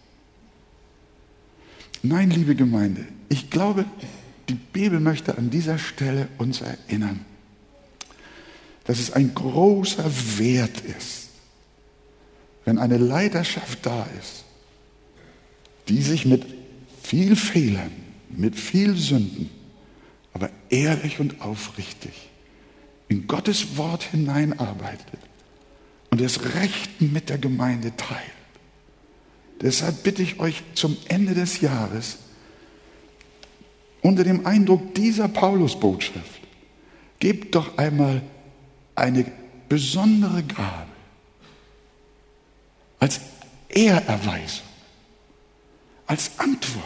Nein, 2.02 2.30
liebe 2.30 2.54
Gemeinde, 2.54 3.06
ich 3.28 3.50
glaube, 3.50 3.84
die 4.48 4.54
Bibel 4.54 5.00
möchte 5.00 5.36
an 5.36 5.50
dieser 5.50 5.78
Stelle 5.78 6.28
uns 6.38 6.60
erinnern, 6.60 7.24
dass 8.84 8.98
es 8.98 9.12
ein 9.12 9.34
großer 9.34 10.04
Wert 10.38 10.80
ist, 10.80 11.21
wenn 12.64 12.78
eine 12.78 12.98
Leiterschaft 12.98 13.84
da 13.84 14.06
ist, 14.20 14.44
die 15.88 16.02
sich 16.02 16.26
mit 16.26 16.44
viel 17.02 17.36
Fehlern, 17.36 17.90
mit 18.30 18.56
viel 18.56 18.96
Sünden, 18.96 19.50
aber 20.32 20.50
ehrlich 20.70 21.20
und 21.20 21.40
aufrichtig 21.40 22.12
in 23.08 23.26
Gottes 23.26 23.76
Wort 23.76 24.04
hineinarbeitet 24.04 25.18
und 26.10 26.20
es 26.20 26.54
Rechten 26.54 27.12
mit 27.12 27.28
der 27.28 27.38
Gemeinde 27.38 27.94
teilt. 27.96 28.20
Deshalb 29.60 30.02
bitte 30.02 30.22
ich 30.22 30.40
euch 30.40 30.62
zum 30.74 30.96
Ende 31.08 31.34
des 31.34 31.60
Jahres 31.60 32.18
unter 34.00 34.24
dem 34.24 34.46
Eindruck 34.46 34.94
dieser 34.94 35.28
Paulusbotschaft, 35.28 36.40
gebt 37.20 37.54
doch 37.54 37.78
einmal 37.78 38.22
eine 38.94 39.30
besondere 39.68 40.42
Gabe 40.42 40.91
als 43.02 43.20
Ehrerweisung, 43.68 44.68
als 46.06 46.38
Antwort 46.38 46.84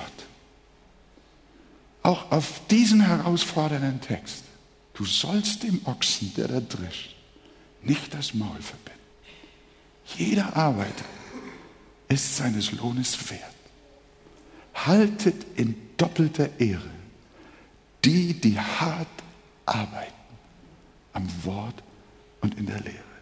auch 2.02 2.32
auf 2.32 2.62
diesen 2.70 3.02
herausfordernden 3.02 4.00
Text. 4.00 4.44
Du 4.94 5.04
sollst 5.04 5.62
dem 5.62 5.84
Ochsen, 5.84 6.32
der 6.34 6.48
da 6.48 6.60
drischt, 6.60 7.14
nicht 7.82 8.14
das 8.14 8.32
Maul 8.32 8.62
verbinden. 8.62 8.98
Jeder 10.16 10.56
Arbeiter 10.56 11.04
ist 12.08 12.38
seines 12.38 12.72
Lohnes 12.72 13.30
wert. 13.30 13.42
Haltet 14.72 15.44
in 15.56 15.76
doppelter 15.98 16.48
Ehre 16.58 16.90
die, 18.06 18.32
die 18.32 18.58
hart 18.58 19.06
arbeiten 19.66 20.14
am 21.12 21.28
Wort 21.44 21.82
und 22.40 22.56
in 22.56 22.64
der 22.64 22.80
Lehre. 22.80 23.15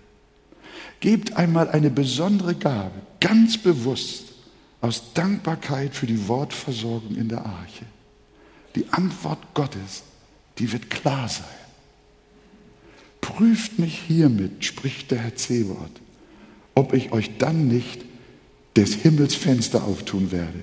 Gebt 1.00 1.36
einmal 1.36 1.68
eine 1.68 1.90
besondere 1.90 2.54
Gabe, 2.54 3.02
ganz 3.20 3.58
bewusst, 3.58 4.32
aus 4.80 5.14
Dankbarkeit 5.14 5.94
für 5.94 6.06
die 6.06 6.28
Wortversorgung 6.28 7.16
in 7.16 7.28
der 7.28 7.44
Arche. 7.44 7.86
Die 8.74 8.86
Antwort 8.90 9.38
Gottes, 9.54 10.02
die 10.58 10.70
wird 10.72 10.90
klar 10.90 11.28
sein. 11.28 11.44
Prüft 13.22 13.78
mich 13.78 13.98
hiermit, 14.06 14.64
spricht 14.64 15.10
der 15.10 15.18
Herr 15.18 15.36
Zewort, 15.36 16.02
ob 16.74 16.92
ich 16.92 17.12
euch 17.12 17.38
dann 17.38 17.68
nicht 17.68 18.02
des 18.76 18.94
Himmels 18.94 19.34
Fenster 19.34 19.84
auftun 19.84 20.30
werde 20.30 20.60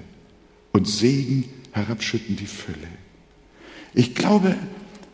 und 0.72 0.88
Segen 0.88 1.46
herabschütten 1.72 2.36
die 2.36 2.46
Fülle. 2.46 2.78
Ich 3.94 4.14
glaube, 4.14 4.56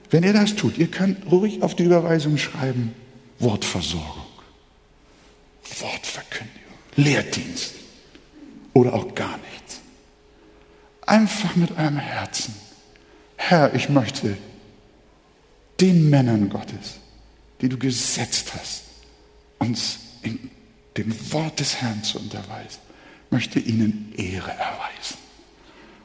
wenn 0.09 0.23
ihr 0.23 0.33
das 0.33 0.55
tut, 0.55 0.77
ihr 0.77 0.87
könnt 0.87 1.31
ruhig 1.31 1.61
auf 1.63 1.75
die 1.75 1.83
Überweisung 1.83 2.37
schreiben, 2.37 2.93
Wortversorgung, 3.39 4.25
Wortverkündigung, 5.79 6.73
Lehrdienst 6.95 7.73
oder 8.73 8.93
auch 8.93 9.13
gar 9.13 9.37
nichts. 9.37 9.79
Einfach 11.05 11.55
mit 11.55 11.71
eurem 11.71 11.97
Herzen. 11.97 12.55
Herr, 13.37 13.73
ich 13.73 13.89
möchte 13.89 14.37
den 15.79 16.09
Männern 16.09 16.49
Gottes, 16.49 16.99
die 17.61 17.69
du 17.69 17.77
gesetzt 17.77 18.53
hast, 18.53 18.83
uns 19.59 19.99
in 20.21 20.49
dem 20.97 21.13
Wort 21.31 21.59
des 21.59 21.75
Herrn 21.81 22.03
zu 22.03 22.19
unterweisen, 22.19 22.79
möchte 23.29 23.59
ihnen 23.59 24.13
Ehre 24.17 24.51
erweisen 24.51 25.17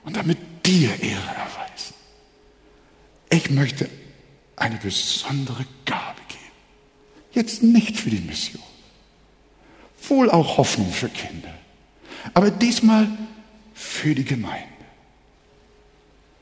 und 0.04 0.16
damit 0.16 0.38
dir 0.66 0.90
Ehre 1.00 1.28
erweisen. 1.28 1.94
Ich 3.30 3.50
möchte 3.50 3.88
eine 4.56 4.76
besondere 4.76 5.64
Gabe 5.84 6.20
geben. 6.28 6.40
Jetzt 7.32 7.62
nicht 7.62 7.96
für 7.96 8.10
die 8.10 8.20
Mission, 8.20 8.62
wohl 10.08 10.30
auch 10.30 10.58
Hoffnung 10.58 10.90
für 10.92 11.08
Kinder, 11.08 11.52
aber 12.34 12.50
diesmal 12.50 13.08
für 13.74 14.14
die 14.14 14.24
Gemeinde, 14.24 14.68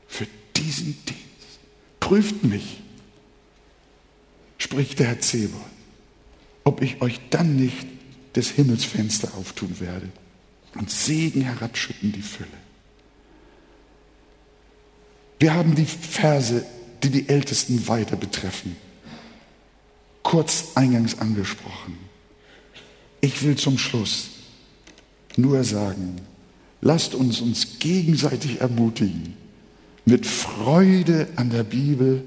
für 0.07 0.27
diesen 0.55 0.97
Dienst. 1.05 1.21
Prüft 1.99 2.43
mich, 2.43 2.81
spricht 4.57 4.99
der 4.99 5.07
Herr 5.07 5.19
Zebot, 5.19 5.61
ob 6.63 6.81
ich 6.81 7.01
euch 7.01 7.19
dann 7.29 7.55
nicht 7.55 7.87
des 8.35 8.51
Himmels 8.51 8.85
Fenster 8.85 9.33
auftun 9.37 9.79
werde 9.79 10.09
und 10.75 10.89
Segen 10.89 11.41
herabschütten 11.41 12.11
die 12.11 12.21
Fülle. 12.21 12.49
Wir 15.39 15.53
haben 15.53 15.75
die 15.75 15.85
Verse, 15.85 16.65
die 17.03 17.09
die 17.09 17.27
Ältesten 17.27 17.87
weiter 17.87 18.15
betreffen, 18.15 18.75
kurz 20.21 20.73
eingangs 20.75 21.19
angesprochen. 21.19 22.10
Ich 23.21 23.43
will 23.43 23.55
zum 23.55 23.77
Schluss 23.77 24.29
nur 25.37 25.63
sagen, 25.63 26.15
lasst 26.81 27.15
uns 27.15 27.39
uns 27.39 27.79
gegenseitig 27.79 28.59
ermutigen, 28.59 29.35
mit 30.05 30.25
Freude 30.25 31.27
an 31.35 31.51
der 31.51 31.63
Bibel 31.63 32.23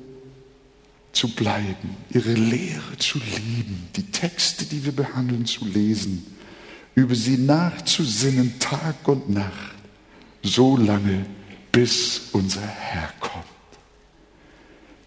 zu 1.13 1.35
bleiben, 1.35 1.97
ihre 2.11 2.33
Lehre 2.33 2.97
zu 2.99 3.19
lieben, 3.19 3.89
die 3.97 4.05
Texte, 4.05 4.65
die 4.65 4.85
wir 4.85 4.93
behandeln, 4.93 5.47
zu 5.47 5.65
lesen, 5.65 6.25
über 6.95 7.15
sie 7.15 7.37
nachzusinnen 7.37 8.59
Tag 8.61 9.07
und 9.09 9.31
Nacht, 9.31 9.75
so 10.43 10.77
lange, 10.77 11.27
bis 11.73 12.29
unser 12.33 12.63
Herr 12.63 13.13
kommt. 13.19 13.45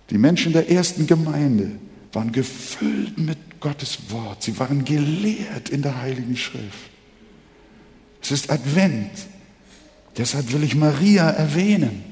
Die 0.09 0.17
Menschen 0.17 0.53
der 0.53 0.69
ersten 0.69 1.07
Gemeinde 1.07 1.71
waren 2.13 2.31
gefüllt 2.31 3.17
mit 3.17 3.37
Gottes 3.59 3.97
Wort. 4.09 4.43
Sie 4.43 4.57
waren 4.59 4.85
gelehrt 4.85 5.69
in 5.69 5.81
der 5.81 6.01
Heiligen 6.01 6.37
Schrift. 6.37 6.89
Es 8.21 8.31
ist 8.31 8.49
Advent. 8.49 9.11
Deshalb 10.17 10.51
will 10.51 10.63
ich 10.63 10.75
Maria 10.75 11.29
erwähnen. 11.29 12.03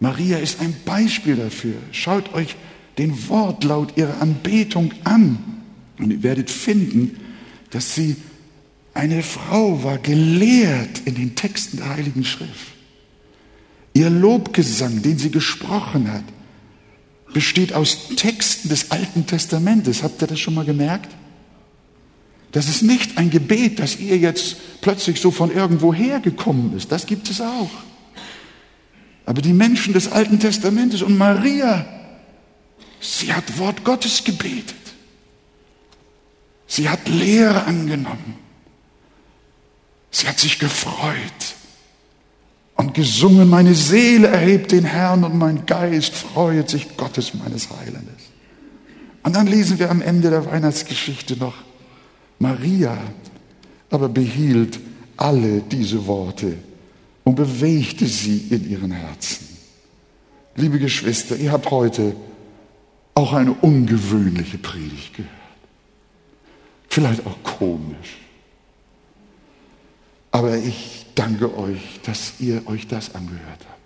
Maria 0.00 0.38
ist 0.38 0.60
ein 0.60 0.74
Beispiel 0.84 1.36
dafür. 1.36 1.76
Schaut 1.92 2.34
euch 2.34 2.56
den 2.98 3.28
Wortlaut 3.28 3.96
ihrer 3.96 4.20
Anbetung 4.20 4.92
an 5.04 5.38
und 5.98 6.10
ihr 6.10 6.22
werdet 6.22 6.50
finden, 6.50 7.18
dass 7.70 7.94
sie 7.94 8.16
eine 8.94 9.22
Frau 9.22 9.82
war, 9.84 9.98
gelehrt 9.98 11.02
in 11.04 11.14
den 11.14 11.34
Texten 11.34 11.78
der 11.78 11.90
Heiligen 11.90 12.24
Schrift. 12.24 12.72
Ihr 13.92 14.10
Lobgesang, 14.10 15.02
den 15.02 15.18
sie 15.18 15.30
gesprochen 15.30 16.10
hat, 16.12 16.24
besteht 17.32 17.72
aus 17.72 18.08
Texten 18.16 18.68
des 18.68 18.90
Alten 18.90 19.26
Testamentes. 19.26 20.02
Habt 20.02 20.22
ihr 20.22 20.28
das 20.28 20.40
schon 20.40 20.54
mal 20.54 20.64
gemerkt? 20.64 21.14
Das 22.52 22.68
ist 22.68 22.82
nicht 22.82 23.18
ein 23.18 23.30
Gebet, 23.30 23.78
das 23.78 23.98
ihr 23.98 24.16
jetzt 24.16 24.56
plötzlich 24.80 25.20
so 25.20 25.30
von 25.30 25.50
irgendwo 25.50 25.92
hergekommen 25.92 26.76
ist. 26.76 26.90
Das 26.90 27.06
gibt 27.06 27.28
es 27.28 27.40
auch. 27.40 27.70
Aber 29.26 29.42
die 29.42 29.52
Menschen 29.52 29.92
des 29.92 30.10
Alten 30.10 30.38
Testamentes 30.38 31.02
und 31.02 31.18
Maria, 31.18 31.84
sie 33.00 33.32
hat 33.32 33.58
Wort 33.58 33.84
Gottes 33.84 34.24
gebetet. 34.24 34.74
Sie 36.66 36.88
hat 36.88 37.08
Lehre 37.08 37.64
angenommen. 37.64 38.38
Sie 40.10 40.26
hat 40.26 40.38
sich 40.38 40.58
gefreut 40.58 41.56
und 42.76 42.94
gesungen, 42.94 43.48
meine 43.48 43.74
Seele 43.74 44.28
erhebt 44.28 44.72
den 44.72 44.84
Herrn 44.84 45.24
und 45.24 45.36
mein 45.36 45.66
Geist 45.66 46.14
freut 46.14 46.68
sich 46.68 46.96
Gottes 46.96 47.34
meines 47.34 47.68
Heilandes. 47.70 48.14
Und 49.22 49.34
dann 49.34 49.46
lesen 49.46 49.78
wir 49.78 49.90
am 49.90 50.02
Ende 50.02 50.30
der 50.30 50.46
Weihnachtsgeschichte 50.46 51.36
noch, 51.36 51.54
Maria 52.38 52.98
aber 53.90 54.08
behielt 54.08 54.78
alle 55.16 55.60
diese 55.60 56.06
Worte 56.06 56.56
und 57.24 57.34
bewegte 57.34 58.06
sie 58.06 58.48
in 58.50 58.68
ihren 58.68 58.90
Herzen. 58.90 59.46
Liebe 60.54 60.78
Geschwister, 60.78 61.36
ihr 61.36 61.52
habt 61.52 61.70
heute 61.70 62.14
auch 63.14 63.32
eine 63.32 63.52
ungewöhnliche 63.52 64.58
Predigt 64.58 65.14
gehört. 65.14 65.32
Vielleicht 66.88 67.26
auch 67.26 67.42
komisch. 67.42 68.18
Aber 70.30 70.56
ich 70.56 71.05
danke 71.16 71.56
euch, 71.58 72.00
dass 72.04 72.34
ihr 72.38 72.64
euch 72.68 72.86
das 72.86 73.14
angehört 73.14 73.66
habt. 73.68 73.76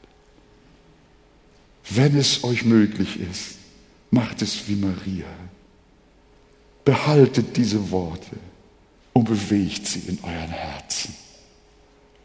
Wenn 1.89 2.17
es 2.17 2.45
euch 2.45 2.65
möglich 2.65 3.19
ist, 3.19 3.57
macht 4.11 4.43
es 4.43 4.69
wie 4.69 4.77
Maria. 4.77 5.27
Behaltet 6.85 7.57
diese 7.57 7.91
Worte 7.91 8.37
und 9.13 9.25
bewegt 9.25 9.87
sie 9.87 10.01
in 10.01 10.19
euren 10.23 10.51
Herzen. 10.51 11.15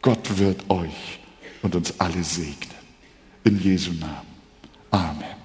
Gott 0.02 0.38
wird 0.38 0.68
euch 0.70 1.20
und 1.62 1.74
uns 1.74 1.98
alle 1.98 2.22
segnen. 2.22 2.76
In 3.44 3.60
Jesu 3.60 3.92
Namen. 3.92 4.26
Amen. 4.90 5.35